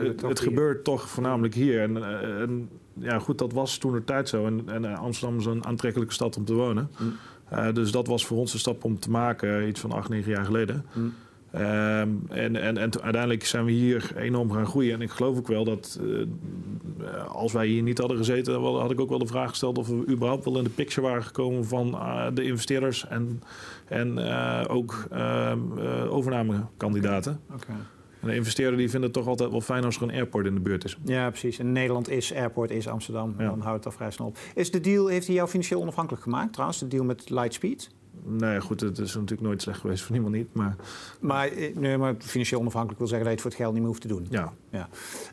het, 0.04 0.22
het, 0.22 0.40
gebeurt 0.40 0.84
toch 0.84 1.08
voornamelijk 1.08 1.54
hier. 1.54 1.80
En, 1.80 1.96
eh, 1.96 2.40
en, 2.40 2.68
ja, 2.92 3.18
goed, 3.18 3.38
dat 3.38 3.52
was 3.52 3.78
toen 3.78 3.92
de 3.92 4.04
tijd 4.04 4.28
zo. 4.28 4.46
En, 4.46 4.62
en 4.66 4.84
eh, 4.84 5.00
Amsterdam 5.00 5.38
is 5.38 5.44
een 5.44 5.66
aantrekkelijke 5.66 6.14
stad 6.14 6.36
om 6.36 6.44
te 6.44 6.54
wonen. 6.54 6.90
Mm. 6.98 7.74
Dus 7.74 7.90
dat 7.90 8.06
was 8.06 8.26
voor 8.26 8.38
ons 8.38 8.52
een 8.52 8.58
stap 8.58 8.84
om 8.84 8.98
te 8.98 9.10
maken, 9.10 9.68
iets 9.68 9.80
van 9.80 9.92
acht, 9.92 10.08
negen 10.08 10.30
jaar 10.30 10.44
geleden. 10.44 10.84
Mm. 10.92 11.14
Ehm, 11.50 12.08
en, 12.28 12.56
en, 12.56 12.76
en 12.76 13.02
uiteindelijk 13.02 13.44
zijn 13.44 13.64
we 13.64 13.70
hier 13.70 14.12
enorm 14.16 14.50
gaan 14.50 14.66
groeien. 14.66 14.94
En 14.94 15.00
ik 15.00 15.10
geloof 15.10 15.38
ook 15.38 15.48
wel 15.48 15.64
dat 15.64 16.00
uh, 16.02 17.26
als 17.26 17.52
wij 17.52 17.66
hier 17.66 17.82
niet 17.82 17.98
hadden 17.98 18.16
gezeten, 18.16 18.60
had 18.60 18.90
ik 18.90 19.00
ook 19.00 19.08
wel 19.08 19.18
de 19.18 19.26
vraag 19.26 19.48
gesteld 19.48 19.78
of 19.78 19.88
we 19.88 20.06
überhaupt 20.08 20.44
wel 20.44 20.58
in 20.58 20.64
de 20.64 20.70
picture 20.70 21.06
waren 21.06 21.24
gekomen 21.24 21.64
van 21.64 21.88
uh, 21.88 22.26
de 22.34 22.42
investeerders 22.42 23.08
en, 23.08 23.42
en 23.88 24.18
uh, 24.18 24.64
ook 24.68 25.06
ehm, 25.10 25.78
overnamekandidaten. 26.08 27.40
Okay. 27.54 27.76
En 28.20 28.28
de 28.28 28.34
investeerder 28.34 28.76
die 28.76 28.90
vindt 28.90 29.04
het 29.04 29.14
toch 29.14 29.26
altijd 29.26 29.50
wel 29.50 29.60
fijn 29.60 29.84
als 29.84 29.96
er 29.96 30.02
een 30.02 30.10
airport 30.10 30.46
in 30.46 30.54
de 30.54 30.60
buurt 30.60 30.84
is. 30.84 30.96
Ja, 31.04 31.28
precies. 31.30 31.58
En 31.58 31.72
Nederland 31.72 32.08
is 32.08 32.34
airport, 32.34 32.70
is 32.70 32.88
Amsterdam. 32.88 33.34
Ja. 33.38 33.44
Dan 33.44 33.60
houdt 33.60 33.76
het 33.76 33.86
al 33.86 33.92
vrij 33.92 34.10
snel 34.10 34.26
op. 34.26 34.38
Is 34.54 34.70
de 34.70 34.80
deal, 34.80 35.06
heeft 35.06 35.26
hij 35.26 35.36
jou 35.36 35.48
financieel 35.48 35.80
onafhankelijk 35.80 36.22
gemaakt 36.22 36.52
trouwens, 36.52 36.78
de 36.78 36.88
deal 36.88 37.04
met 37.04 37.30
Lightspeed? 37.30 37.90
Nee, 38.22 38.60
goed, 38.60 38.80
het 38.80 38.98
is 38.98 39.14
natuurlijk 39.14 39.40
nooit 39.40 39.62
slecht 39.62 39.80
geweest 39.80 40.02
voor 40.02 40.12
niemand 40.12 40.34
niet. 40.34 40.54
Maar, 40.54 40.76
maar, 41.20 41.48
eh, 41.48 41.76
nee, 41.76 41.98
maar 41.98 42.14
financieel 42.18 42.60
onafhankelijk 42.60 42.98
wil 42.98 43.08
zeggen 43.08 43.28
dat 43.28 43.38
je 43.38 43.42
het 43.42 43.42
voor 43.42 43.50
het 43.50 43.60
geld 43.60 43.72
niet 43.72 43.80
meer 43.80 43.90
hoeft 43.90 44.02
te 44.02 44.08
doen. 44.08 44.26
Ja. 44.30 44.52
ja. 44.70 44.88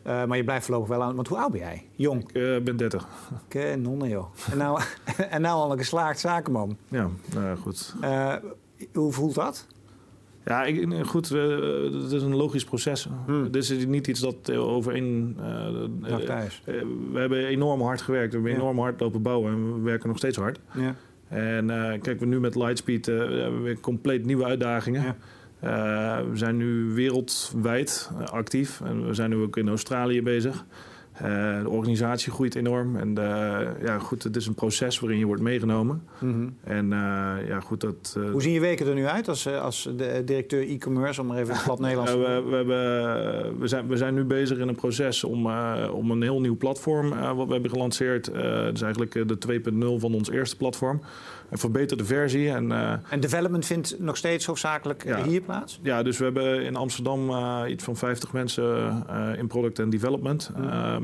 Uh, 0.07 0.25
maar 0.25 0.37
je 0.37 0.43
blijft 0.43 0.65
voorlopig 0.65 0.89
wel 0.89 1.03
aan. 1.03 1.15
Want 1.15 1.27
hoe 1.27 1.37
oud 1.37 1.51
ben 1.51 1.59
jij? 1.59 1.85
Jong? 1.95 2.29
Ik 2.29 2.35
uh, 2.35 2.61
ben 2.61 2.77
30. 2.77 3.07
Oké, 3.45 3.77
joh. 4.07 4.25
en, 4.51 4.57
nou, 4.57 4.81
en 5.29 5.41
nou 5.41 5.55
al 5.55 5.71
een 5.71 5.77
geslaagd 5.77 6.19
zakenman. 6.19 6.77
Ja, 6.87 7.09
nou 7.33 7.57
goed. 7.57 7.95
Uh, 8.01 8.35
hoe 8.93 9.11
voelt 9.11 9.35
dat? 9.35 9.67
Ja, 10.45 10.63
ik, 10.63 11.05
goed, 11.05 11.29
het 11.29 12.11
is 12.11 12.21
een 12.21 12.35
logisch 12.35 12.63
proces. 12.63 13.07
Hmm. 13.25 13.51
Dit 13.51 13.69
is 13.69 13.85
niet 13.85 14.07
iets 14.07 14.19
dat 14.19 14.51
over 14.51 14.93
één... 14.93 15.37
Uh, 15.39 15.45
we 17.11 17.19
hebben 17.19 17.45
enorm 17.45 17.81
hard 17.81 18.01
gewerkt. 18.01 18.29
We 18.29 18.39
hebben 18.39 18.51
ja. 18.51 18.57
enorm 18.57 18.79
hard 18.79 18.99
lopen 18.99 19.21
bouwen 19.21 19.51
en 19.51 19.73
we 19.73 19.81
werken 19.81 20.07
nog 20.07 20.17
steeds 20.17 20.37
hard. 20.37 20.59
Ja. 20.73 20.95
En 21.33 21.69
uh, 21.69 21.91
kijk, 22.01 22.19
we 22.19 22.25
nu 22.25 22.39
met 22.39 22.55
Lightspeed 22.55 23.05
we 23.05 23.59
weer 23.63 23.79
compleet 23.79 24.25
nieuwe 24.25 24.45
uitdagingen. 24.45 25.03
Ja. 25.03 25.15
Uh, 25.63 26.29
we 26.29 26.37
zijn 26.37 26.57
nu 26.57 26.93
wereldwijd 26.93 28.11
actief 28.25 28.81
en 28.81 29.07
we 29.07 29.13
zijn 29.13 29.29
nu 29.29 29.35
ook 29.35 29.57
in 29.57 29.67
Australië 29.67 30.21
bezig. 30.21 30.65
Uh, 31.21 31.61
de 31.61 31.69
organisatie 31.69 32.31
groeit 32.31 32.55
enorm. 32.55 32.95
En 32.95 33.09
uh, 33.09 33.59
ja, 33.81 33.99
goed, 33.99 34.23
het 34.23 34.35
is 34.35 34.45
een 34.45 34.53
proces 34.53 34.99
waarin 34.99 35.19
je 35.19 35.25
wordt 35.25 35.41
meegenomen. 35.41 36.03
Mm 36.19 36.31
-hmm. 36.33 36.55
En 36.63 36.85
uh, 36.85 37.47
ja, 37.47 37.59
goed, 37.59 37.81
dat... 37.81 38.17
Hoe 38.31 38.41
zien 38.41 38.53
je 38.53 38.59
weken 38.59 38.87
er 38.87 38.93
nu 38.93 39.05
uit 39.05 39.27
als, 39.27 39.47
als 39.47 39.89
de 39.97 40.21
directeur 40.25 40.69
e-commerce, 40.69 41.21
om 41.21 41.27
maar 41.27 41.37
even 41.37 41.55
plat 41.63 41.79
Nederlands 41.87 42.11
te 42.11 42.17
we, 42.17 42.43
we, 42.49 42.55
hebben, 42.55 43.59
we, 43.59 43.67
zijn, 43.67 43.87
we 43.87 43.97
zijn 43.97 44.13
nu 44.13 44.23
bezig 44.23 44.57
in 44.57 44.67
een 44.67 44.75
proces 44.75 45.23
om, 45.23 45.47
om 45.91 46.11
een 46.11 46.21
heel 46.21 46.41
nieuw 46.41 46.57
platform, 46.57 47.09
wat 47.35 47.47
we 47.47 47.53
hebben 47.53 47.71
gelanceerd. 47.71 48.25
dat 48.33 48.73
is 48.73 48.81
eigenlijk 48.81 49.11
de 49.27 49.61
2.0 49.71 49.99
van 49.99 50.13
ons 50.13 50.29
eerste 50.29 50.57
platform 50.57 51.01
een 51.53 51.59
verbeterde 51.59 52.05
versie. 52.05 52.49
En, 52.49 52.69
uh, 52.69 52.93
en 53.09 53.19
development 53.19 53.65
vindt 53.65 53.99
nog 53.99 54.17
steeds 54.17 54.45
hoofdzakelijk 54.45 55.03
ja, 55.05 55.23
hier 55.23 55.41
plaats? 55.41 55.79
Ja, 55.83 56.03
dus 56.03 56.17
we 56.17 56.23
hebben 56.23 56.63
in 56.63 56.75
Amsterdam 56.75 57.29
uh, 57.29 57.61
iets 57.67 57.83
van 57.83 57.95
50 57.95 58.33
mensen 58.33 58.63
uh, 59.09 59.37
in 59.37 59.47
product 59.47 59.79
en 59.79 59.89
development. 59.89 60.51
Mm. 60.57 61.02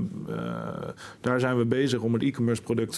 Daar 1.22 1.40
zijn 1.40 1.58
we 1.58 1.66
bezig 1.66 2.02
om 2.02 2.14
het 2.14 2.24
e-commerce 2.24 2.62
product 2.62 2.96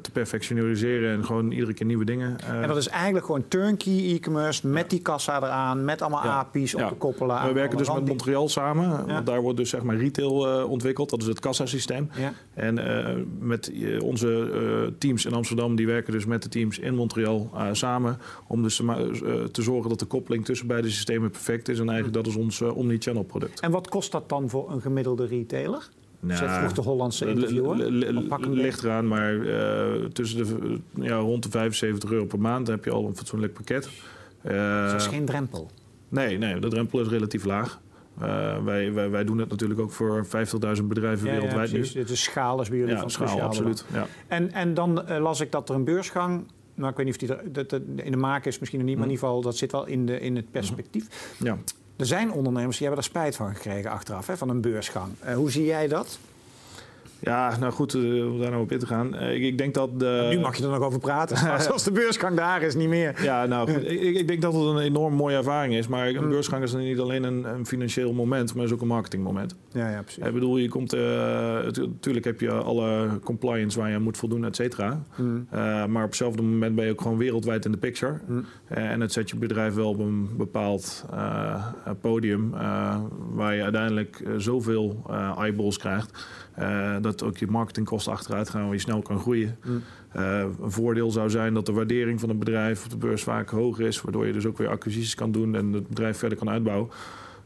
te 0.00 0.10
perfectionaliseren 0.12 1.12
en 1.12 1.24
gewoon 1.24 1.50
iedere 1.50 1.72
keer 1.72 1.86
nieuwe 1.86 2.04
dingen. 2.04 2.40
en 2.40 2.68
dat 2.68 2.76
is 2.76 2.88
eigenlijk 2.88 3.24
gewoon 3.24 3.48
turnkey 3.48 4.14
e-commerce 4.14 4.66
met 4.66 4.90
die 4.90 5.00
kassa 5.00 5.36
eraan, 5.36 5.84
met 5.84 6.02
allemaal. 6.02 6.22
API's 6.22 6.74
op 6.74 6.88
te 6.88 6.94
koppelen. 6.94 7.46
We 7.46 7.52
werken 7.52 7.78
dus 7.78 7.92
met 7.92 8.06
Montreal 8.06 8.48
samen. 8.48 9.06
Want 9.06 9.26
daar 9.26 9.40
wordt 9.40 9.56
dus 9.56 9.70
zeg 9.70 9.82
maar 9.82 9.96
retail 9.96 10.66
ontwikkeld. 10.68 11.10
Dat 11.10 11.20
is 11.20 11.26
het 11.26 11.40
kassasysteem. 11.40 12.10
En 12.54 12.74
met 13.38 13.72
onze 14.02 14.92
teams 14.98 15.24
in 15.24 15.32
Amsterdam 15.32 15.76
die 15.76 15.86
werken 15.86 16.12
dus 16.12 16.26
met 16.26 16.42
de 16.42 16.48
teams 16.48 16.78
in 16.78 16.94
Montreal 16.94 17.50
samen. 17.72 18.18
Om 18.46 18.62
dus 18.62 18.76
te, 19.52 19.62
zorgen 19.62 19.88
dat 19.88 19.98
de 19.98 20.04
koppeling 20.04 20.44
tussen 20.44 20.66
beide 20.66 20.90
systemen 20.90 21.30
perfect 21.30 21.68
is. 21.68 21.78
En 21.78 21.88
eigenlijk 21.88 22.24
dat 22.24 22.26
is 22.26 22.36
ons 22.36 22.60
omni-channel 22.60 23.22
product. 23.22 23.60
En 23.60 23.70
wat 23.70 23.88
kost 23.88 24.12
dat 24.12 24.28
dan 24.28 24.48
voor 24.48 24.70
een 24.72 24.80
gemiddelde 24.80 25.26
retailer? 25.26 25.79
Nou, 26.20 26.58
vroeg 26.58 26.72
de 26.72 26.80
Hollandse 26.80 27.28
interviewer. 27.28 27.90
Ligt 28.50 28.84
eraan, 28.84 29.08
maar 29.08 29.38
tussen 30.12 30.38
de, 30.38 30.78
ja, 30.94 31.16
rond 31.16 31.42
de 31.42 31.50
75 31.50 32.10
euro 32.10 32.24
per 32.24 32.40
maand 32.40 32.66
heb 32.66 32.84
je 32.84 32.90
al 32.90 33.06
een 33.06 33.16
fatsoenlijk 33.16 33.52
pakket. 33.52 33.88
dat 34.42 35.00
is 35.00 35.06
geen 35.06 35.24
drempel? 35.24 35.70
Nee, 36.08 36.38
nee, 36.38 36.58
de 36.58 36.68
drempel 36.68 37.00
is 37.00 37.08
relatief 37.08 37.44
laag. 37.44 37.80
Uh, 38.22 38.64
wij, 38.64 38.92
wij, 38.92 39.10
wij, 39.10 39.24
doen 39.24 39.38
het 39.38 39.48
natuurlijk 39.48 39.80
ook 39.80 39.90
voor 39.90 40.26
50.000 40.26 40.84
bedrijven 40.84 41.26
ja, 41.26 41.32
wereldwijd 41.32 41.70
ja, 41.70 41.76
nu. 41.76 41.84
Het 42.00 42.10
is 42.10 42.22
schaal 42.22 42.60
is 42.60 42.68
bij 42.68 42.78
jullie 42.78 42.94
ja, 42.94 43.00
van 43.00 43.10
schaal, 43.10 43.40
absoluut. 43.40 43.84
Ja. 43.92 44.06
En, 44.26 44.52
en 44.52 44.74
dan 44.74 45.02
uh, 45.08 45.18
las 45.18 45.40
ik 45.40 45.52
dat 45.52 45.68
er 45.68 45.74
een 45.74 45.84
beursgang... 45.84 46.44
Nou, 46.74 46.90
ik 46.90 46.96
weet 46.96 47.06
niet 47.06 47.14
of 47.14 47.20
die 47.20 47.36
er, 47.36 47.52
dat, 47.52 47.70
dat 47.70 47.82
in 47.96 48.10
de 48.10 48.16
maak 48.16 48.44
is 48.44 48.58
misschien 48.58 48.80
nog 48.80 48.88
niet... 48.88 48.96
maar 48.96 49.06
in 49.06 49.12
ieder 49.12 49.26
geval, 49.26 49.42
dat 49.42 49.56
zit 49.56 49.72
wel 49.72 49.86
in, 49.86 50.06
de, 50.06 50.20
in 50.20 50.36
het 50.36 50.50
perspectief. 50.50 51.34
Ja. 51.38 51.58
Er 52.00 52.06
zijn 52.06 52.32
ondernemers 52.32 52.76
die 52.76 52.86
hebben 52.86 53.04
er 53.04 53.10
spijt 53.10 53.36
van 53.36 53.54
gekregen 53.54 53.90
achteraf, 53.90 54.26
hè, 54.26 54.36
van 54.36 54.48
een 54.48 54.60
beursgang. 54.60 55.12
Uh, 55.24 55.34
hoe 55.34 55.50
zie 55.50 55.64
jij 55.64 55.88
dat? 55.88 56.18
Ja, 57.20 57.56
nou 57.58 57.72
goed, 57.72 57.94
uh, 57.94 58.32
om 58.32 58.40
daar 58.40 58.50
nou 58.50 58.62
op 58.62 58.72
in 58.72 58.78
te 58.78 58.86
gaan. 58.86 59.14
Uh, 59.14 59.34
ik, 59.34 59.42
ik, 59.42 59.58
denk 59.58 59.74
dat... 59.74 60.00
De... 60.00 60.26
Nu 60.30 60.38
mag 60.38 60.56
je 60.56 60.62
er 60.62 60.70
nog 60.70 60.80
over 60.80 60.98
praten. 60.98 61.36
Als 61.72 61.84
de 61.84 61.92
beursgang 61.92 62.36
daar 62.36 62.62
is, 62.62 62.74
niet 62.74 62.88
meer. 62.88 63.22
Ja, 63.22 63.46
nou 63.46 63.70
goed, 63.72 63.90
ik, 63.90 64.16
ik, 64.16 64.28
denk 64.28 64.42
dat 64.42 64.52
het 64.52 64.62
een 64.62 64.78
enorm 64.78 65.14
mooie 65.14 65.36
ervaring 65.36 65.74
is. 65.74 65.88
Maar 65.88 66.08
een 66.08 66.16
hmm. 66.16 66.28
beursgang 66.28 66.62
is 66.62 66.74
niet 66.74 66.98
alleen 66.98 67.22
een, 67.22 67.44
een 67.44 67.66
financieel 67.66 68.12
moment, 68.12 68.54
maar 68.54 68.64
is 68.64 68.72
ook 68.72 68.80
een 68.80 68.86
marketingmoment. 68.86 69.56
Ja, 69.72 69.90
ja, 69.90 70.02
precies. 70.02 70.24
Ik 70.24 70.32
bedoel, 70.32 70.56
je 70.56 70.68
komt... 70.68 70.94
Uh, 70.94 71.00
natuurlijk 71.76 72.24
heb 72.24 72.40
je 72.40 72.50
alle 72.50 73.08
compliance 73.24 73.78
waar 73.78 73.88
je 73.88 73.94
aan 73.94 74.02
moet 74.02 74.16
voldoen, 74.16 74.44
et 74.44 74.56
cetera. 74.56 75.02
Mm. 75.16 75.46
maar 75.88 76.02
op 76.02 76.08
hetzelfde 76.08 76.42
moment 76.42 76.74
ben 76.74 76.84
je 76.84 76.90
ook 76.90 77.00
gewoon 77.00 77.18
wereldwijd 77.18 77.64
in 77.64 77.72
de 77.72 77.78
picture. 77.78 78.18
Mm. 78.26 78.44
en 78.68 79.00
het 79.00 79.12
zet 79.12 79.30
je 79.30 79.36
bedrijf 79.36 79.74
wel 79.74 79.88
op 79.88 79.98
een 79.98 80.28
bepaald 80.36 81.04
podium... 82.00 82.50
waar 83.32 83.54
je 83.54 83.62
uiteindelijk 83.62 84.22
zoveel 84.36 85.04
eyeballs 85.38 85.78
krijgt... 85.78 86.24
dat 87.00 87.22
ook 87.22 87.36
je 87.36 87.46
marketingkosten 87.46 88.12
achteruit 88.12 88.50
gaan, 88.50 88.64
waar 88.64 88.72
je 88.72 88.78
snel 88.78 89.02
kan 89.02 89.18
groeien. 89.18 89.56
Mm. 89.64 89.82
Uh, 90.16 90.38
een 90.62 90.70
voordeel 90.70 91.10
zou 91.10 91.30
zijn 91.30 91.54
dat 91.54 91.66
de 91.66 91.72
waardering 91.72 92.20
van 92.20 92.28
een 92.30 92.38
bedrijf 92.38 92.84
op 92.84 92.90
de 92.90 92.96
beurs 92.96 93.22
vaak 93.22 93.50
hoger 93.50 93.86
is, 93.86 94.00
waardoor 94.00 94.26
je 94.26 94.32
dus 94.32 94.46
ook 94.46 94.58
weer 94.58 94.68
acquisities 94.68 95.14
kan 95.14 95.32
doen 95.32 95.54
en 95.54 95.72
het 95.72 95.88
bedrijf 95.88 96.18
verder 96.18 96.38
kan 96.38 96.50
uitbouwen. 96.50 96.90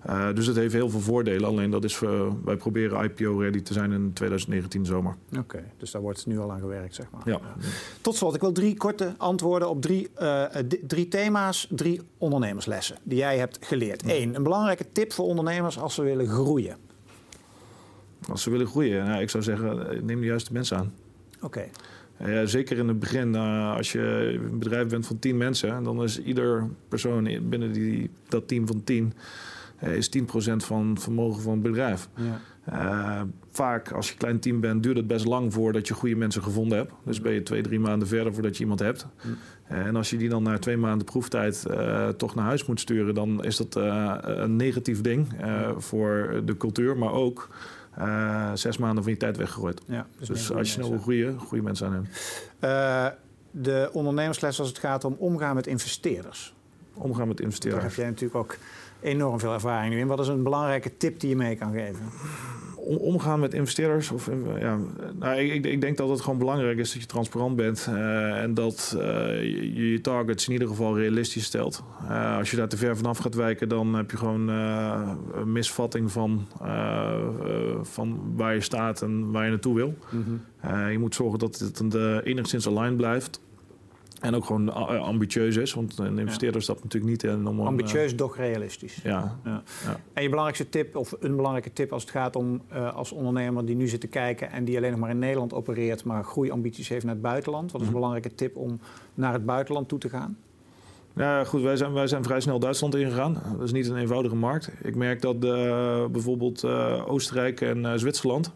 Uh, 0.08 0.34
dus 0.34 0.46
het 0.46 0.56
heeft 0.56 0.72
heel 0.72 0.90
veel 0.90 1.00
voordelen. 1.00 1.48
Alleen 1.48 1.70
dat 1.70 1.84
is 1.84 1.98
wij 2.44 2.56
proberen 2.56 3.04
IPO-ready 3.04 3.60
te 3.60 3.72
zijn 3.72 3.92
in 3.92 4.12
2019 4.12 4.86
zomer. 4.86 5.16
Oké, 5.38 5.64
dus 5.78 5.90
daar 5.90 6.02
wordt 6.02 6.26
nu 6.26 6.38
al 6.38 6.52
aan 6.52 6.60
gewerkt, 6.60 6.94
zeg 6.94 7.06
maar. 7.10 7.22
Ja. 7.24 7.40
Tot 8.00 8.16
slot, 8.16 8.34
ik 8.34 8.40
wil 8.40 8.52
drie 8.52 8.76
korte 8.76 9.14
antwoorden 9.16 9.68
op 9.68 9.82
drie, 9.82 10.08
uh, 10.22 10.44
drie 10.86 11.08
thema's, 11.08 11.68
drie 11.70 12.00
ondernemerslessen 12.18 12.96
die 13.02 13.18
jij 13.18 13.38
hebt 13.38 13.58
geleerd. 13.60 14.02
Eén, 14.06 14.34
een 14.34 14.42
belangrijke 14.42 14.92
tip 14.92 15.12
voor 15.12 15.24
ondernemers 15.24 15.78
als 15.78 15.94
ze 15.94 16.02
willen 16.02 16.26
groeien. 16.26 16.76
Als 18.28 18.42
ze 18.42 18.50
willen 18.50 18.66
groeien, 18.66 19.04
nou, 19.04 19.22
ik 19.22 19.30
zou 19.30 19.42
zeggen, 19.42 19.90
eh, 19.90 20.02
neem 20.02 20.20
de 20.20 20.26
juiste 20.26 20.52
mensen 20.52 20.76
aan. 20.76 20.92
Oké. 21.36 21.44
Okay. 21.46 21.70
Uh, 22.22 22.40
zeker 22.44 22.78
in 22.78 22.88
het 22.88 22.98
begin, 22.98 23.34
uh, 23.34 23.76
als 23.76 23.92
je 23.92 24.38
een 24.50 24.58
bedrijf 24.58 24.88
bent 24.88 25.06
van 25.06 25.18
tien 25.18 25.36
mensen, 25.36 25.82
dan 25.82 26.02
is 26.02 26.22
ieder 26.22 26.68
persoon 26.88 27.48
binnen 27.48 27.72
die, 27.72 28.10
dat 28.28 28.48
team 28.48 28.66
van 28.66 28.84
tien 28.84 29.12
uh, 29.84 29.96
is 29.96 30.10
10% 30.18 30.22
van 30.56 30.88
het 30.88 31.02
vermogen 31.02 31.42
van 31.42 31.52
het 31.52 31.62
bedrijf. 31.62 32.08
Ja. 32.14 33.26
vaak, 33.50 33.92
als 33.92 34.06
je 34.06 34.12
een 34.12 34.18
klein 34.18 34.40
team 34.40 34.60
bent, 34.60 34.82
duurt 34.82 34.96
het 34.96 35.06
best 35.06 35.24
lang 35.24 35.52
voordat 35.52 35.88
je 35.88 35.94
goede 35.94 36.16
mensen 36.16 36.42
gevonden 36.42 36.78
hebt. 36.78 36.92
Dus 37.04 37.20
ben 37.20 37.32
je 37.32 37.42
twee, 37.42 37.62
drie 37.62 37.80
maanden 37.80 38.08
verder 38.08 38.34
voordat 38.34 38.56
je 38.56 38.62
iemand 38.62 38.80
hebt. 38.80 39.06
en 39.64 39.96
als 39.96 40.10
je 40.10 40.16
die 40.16 40.28
dan 40.28 40.42
na 40.42 40.58
twee 40.58 40.76
maanden 40.76 41.06
proeftijd 41.06 41.66
toch 42.16 42.34
naar 42.34 42.44
huis 42.44 42.66
moet 42.66 42.80
sturen, 42.80 43.14
dan 43.14 43.44
is 43.44 43.56
dat 43.56 43.74
een 44.24 44.56
negatief 44.56 45.00
ding 45.00 45.28
voor 45.76 46.42
de 46.44 46.56
cultuur, 46.56 46.96
maar 46.96 47.12
ook 47.12 47.48
uh, 47.98 48.50
zes 48.54 48.78
maanden 48.78 49.02
van 49.02 49.12
je 49.12 49.18
tijd 49.18 49.36
weggegooid. 49.36 49.80
Ja, 49.86 50.06
dus, 50.18 50.28
dus 50.28 50.52
als 50.52 50.66
je 50.66 50.72
snel 50.72 50.90
wil 50.90 50.98
groeien, 50.98 51.38
goede 51.38 51.62
mensen 51.62 51.86
aan 51.86 51.92
hem. 51.92 52.06
Uh, 52.60 53.06
de 53.50 53.90
ondernemersles 53.92 54.58
als 54.58 54.68
het 54.68 54.78
gaat 54.78 55.04
om 55.04 55.16
omgaan 55.18 55.54
met 55.54 55.66
investeerders. 55.66 56.54
omgaan 56.94 57.28
met 57.28 57.40
investeerders. 57.40 57.82
Daar 57.82 57.90
heb 57.90 58.00
jij 58.00 58.10
natuurlijk 58.10 58.38
ook 58.38 58.56
enorm 59.00 59.38
veel 59.38 59.52
ervaring 59.52 59.94
in. 59.94 60.06
Wat 60.06 60.20
is 60.20 60.28
een 60.28 60.42
belangrijke 60.42 60.96
tip 60.96 61.20
die 61.20 61.28
je 61.28 61.36
mee 61.36 61.56
kan 61.56 61.72
geven? 61.72 62.02
Omgaan 62.84 63.40
met 63.40 63.54
investeerders. 63.54 64.10
Of, 64.10 64.30
ja, 64.58 64.78
nou, 65.18 65.36
ik, 65.36 65.64
ik, 65.64 65.80
denk 65.80 65.96
dat 65.96 66.08
het 66.08 66.20
gewoon 66.20 66.38
belangrijk 66.38 66.78
is 66.78 66.92
dat 66.92 67.00
je 67.00 67.06
transparant 67.06 67.56
bent 67.56 67.86
uh, 67.90 68.42
en 68.42 68.54
dat 68.54 68.94
uh, 68.96 69.02
je 69.42 69.90
je 69.90 70.00
targets 70.00 70.46
in 70.46 70.52
ieder 70.52 70.68
geval 70.68 70.98
realistisch 70.98 71.44
stelt. 71.44 71.82
Uh, 72.02 72.36
als 72.36 72.50
je 72.50 72.56
daar 72.56 72.68
te 72.68 72.76
ver 72.76 72.96
vanaf 72.96 73.18
gaat 73.18 73.34
wijken, 73.34 73.68
dan 73.68 73.94
heb 73.94 74.10
je 74.10 74.16
gewoon 74.16 74.48
een 74.48 75.52
misvatting 75.52 76.12
van, 76.12 76.48
van 77.82 78.32
waar 78.36 78.54
je 78.54 78.60
staat 78.60 79.02
en 79.02 79.30
waar 79.30 79.44
je 79.44 79.50
naartoe 79.50 79.74
wil. 79.74 79.94
Mm 80.10 80.24
-hmm. 80.24 80.90
je 80.90 80.98
moet 80.98 81.14
zorgen 81.14 81.38
dat 81.38 81.58
het 81.58 81.94
enigszins 82.24 82.66
aligned 82.66 82.96
blijft. 82.96 83.40
En 84.20 84.34
ook 84.34 84.44
gewoon 84.44 84.68
eh, 84.68 85.02
ambitieus 85.02 85.56
is, 85.56 85.74
want 85.74 85.98
een 85.98 86.18
investeerder 86.18 86.62
stapt 86.62 86.82
natuurlijk 86.82 87.12
niet 87.12 87.22
in 87.22 87.46
om... 87.46 87.60
Ambitieus, 87.60 88.12
uh, 88.12 88.18
doch 88.18 88.36
realistisch. 88.36 89.00
Ja. 89.02 89.38
ja. 89.44 89.62
En 90.12 90.22
je 90.22 90.28
belangrijkste 90.28 90.68
tip, 90.68 90.96
of 90.96 91.14
een 91.20 91.36
belangrijke 91.36 91.72
tip 91.72 91.92
als 91.92 92.02
het 92.02 92.10
gaat 92.10 92.36
om 92.36 92.62
uh, 92.72 92.94
als 92.94 93.12
ondernemer 93.12 93.66
die 93.66 93.76
nu 93.76 93.88
zit 93.88 94.00
te 94.00 94.06
kijken 94.06 94.50
en 94.50 94.64
die 94.64 94.76
alleen 94.76 94.90
nog 94.90 95.00
maar 95.00 95.10
in 95.10 95.18
Nederland 95.18 95.52
opereert, 95.52 96.04
maar 96.04 96.24
groeiambities 96.24 96.88
heeft 96.88 97.04
naar 97.04 97.14
het 97.14 97.22
buitenland. 97.22 97.72
Wat 97.72 97.80
is 97.80 97.86
een 97.86 97.92
mhm. 97.92 98.02
belangrijke 98.02 98.34
tip 98.34 98.56
om 98.56 98.80
naar 99.14 99.32
het 99.32 99.44
buitenland 99.44 99.88
toe 99.88 99.98
te 99.98 100.08
gaan? 100.08 100.36
Ja, 101.16 101.44
goed, 101.44 101.62
wij 101.62 101.76
zijn, 101.76 101.92
wij 101.92 102.06
zijn 102.06 102.24
vrij 102.24 102.40
snel 102.40 102.58
Duitsland 102.58 102.94
ingegaan. 102.94 103.42
Dat 103.52 103.62
is 103.62 103.72
niet 103.72 103.88
een 103.88 103.96
eenvoudige 103.96 104.36
markt. 104.36 104.70
Ik 104.82 104.94
merk 104.94 105.22
dat 105.22 105.40
bijvoorbeeld 106.12 106.64
Oostenrijk 107.06 107.60
en 107.60 107.98
Zwitserland 107.98 108.52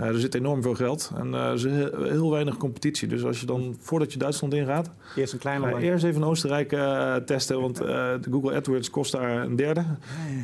uh, 0.00 0.06
er 0.06 0.20
zit 0.20 0.34
enorm 0.34 0.62
veel 0.62 0.74
geld 0.74 1.12
en 1.16 1.28
uh, 1.28 1.46
er 1.46 1.54
is 1.54 1.64
heel, 1.64 2.30
weinig 2.30 2.56
competitie. 2.56 3.08
Dus 3.08 3.24
als 3.24 3.40
je 3.40 3.46
dan, 3.46 3.76
voordat 3.78 4.12
je 4.12 4.18
Duitsland 4.18 4.54
ingaat... 4.54 4.90
Eerst 5.16 5.32
een 5.32 5.38
kleine 5.38 5.78
Eerst 5.78 6.04
even 6.04 6.24
Oostenrijk 6.24 6.72
uh, 6.72 7.14
testen, 7.14 7.60
want 7.60 7.76
de 7.76 8.28
Google 8.30 8.54
AdWords 8.54 8.90
kost 8.90 9.12
daar 9.12 9.44
een 9.44 9.56
derde. 9.56 9.84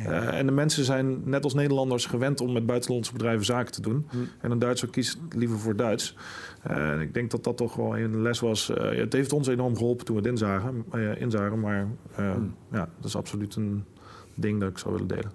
Ja, 0.03 0.11
ja. 0.11 0.31
en 0.31 0.45
de 0.45 0.51
mensen 0.51 0.83
zijn, 0.83 1.29
net 1.29 1.43
als 1.43 1.53
Nederlanders, 1.53 2.05
gewend 2.05 2.41
om 2.41 2.53
met 2.53 2.65
buitenlandse 2.65 3.11
bedrijven 3.11 3.45
zaken 3.45 3.71
te 3.71 3.81
doen. 3.81 4.07
Hm. 4.09 4.17
En 4.41 4.51
een 4.51 4.59
Duitser 4.59 4.89
kiest 4.89 5.17
liever 5.35 5.59
voor 5.59 5.75
Duits. 5.75 6.15
En 6.61 7.01
ik 7.01 7.13
denk 7.13 7.31
dat 7.31 7.43
dat 7.43 7.57
toch 7.57 7.75
wel 7.75 7.97
een 7.97 8.21
les 8.21 8.39
was. 8.39 8.71
het 8.77 9.13
heeft 9.13 9.33
ons 9.33 9.47
enorm 9.47 9.77
geholpen 9.77 10.05
toen 10.05 10.15
we 10.15 10.21
het 10.21 10.31
inzagen, 10.31 10.85
inzagen 11.17 11.59
maar 11.59 11.87
hm. 12.15 12.21
ja, 12.71 12.89
dat 12.95 13.05
is 13.05 13.15
absoluut 13.15 13.55
een 13.55 13.83
ding 14.35 14.59
dat 14.59 14.69
ik 14.69 14.77
zou 14.77 14.93
willen 14.93 15.07
delen. 15.07 15.31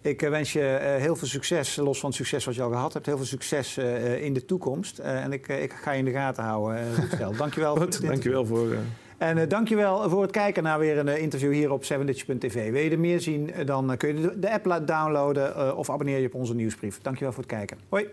Ik 0.00 0.22
eh, 0.22 0.30
wens 0.30 0.52
je 0.52 0.66
eh, 0.66 1.00
heel 1.00 1.16
veel 1.16 1.26
succes, 1.26 1.76
los 1.76 2.00
van 2.00 2.08
het 2.08 2.18
succes 2.18 2.44
wat 2.44 2.54
je 2.54 2.62
al 2.62 2.70
gehad 2.70 2.92
hebt. 2.92 3.06
Heel 3.06 3.16
veel 3.16 3.26
succes 3.26 3.76
eh, 3.76 4.22
in 4.22 4.32
de 4.32 4.44
toekomst. 4.44 4.98
en 4.98 5.32
ik, 5.32 5.48
ik 5.48 5.72
ga 5.72 5.92
je 5.92 5.98
in 5.98 6.04
de 6.04 6.10
gaten 6.10 6.44
houden. 6.44 6.86
Stel. 7.12 7.32
Dankjewel. 7.32 7.76
Goed, 7.76 8.02
dankjewel 8.06 8.46
voor... 8.46 8.76
En 9.18 9.38
uh, 9.38 9.48
dankjewel 9.48 10.10
voor 10.10 10.22
het 10.22 10.30
kijken 10.30 10.62
naar 10.62 10.78
weer 10.78 10.98
een 10.98 11.20
interview 11.20 11.52
hier 11.52 11.72
op 11.72 11.82
7ditch.tv. 11.82 12.70
Wil 12.70 12.82
je 12.82 12.90
er 12.90 12.98
meer 12.98 13.20
zien, 13.20 13.50
dan 13.64 13.96
kun 13.96 14.16
je 14.16 14.20
de, 14.20 14.38
de 14.38 14.50
app 14.52 14.86
downloaden 14.86 15.76
of 15.76 15.90
abonneer 15.90 16.18
je 16.18 16.26
op 16.26 16.34
onze 16.34 16.54
nieuwsbrief. 16.54 16.98
Dankjewel 17.02 17.32
voor 17.32 17.42
het 17.42 17.52
kijken. 17.52 17.78
Hoi. 17.88 18.08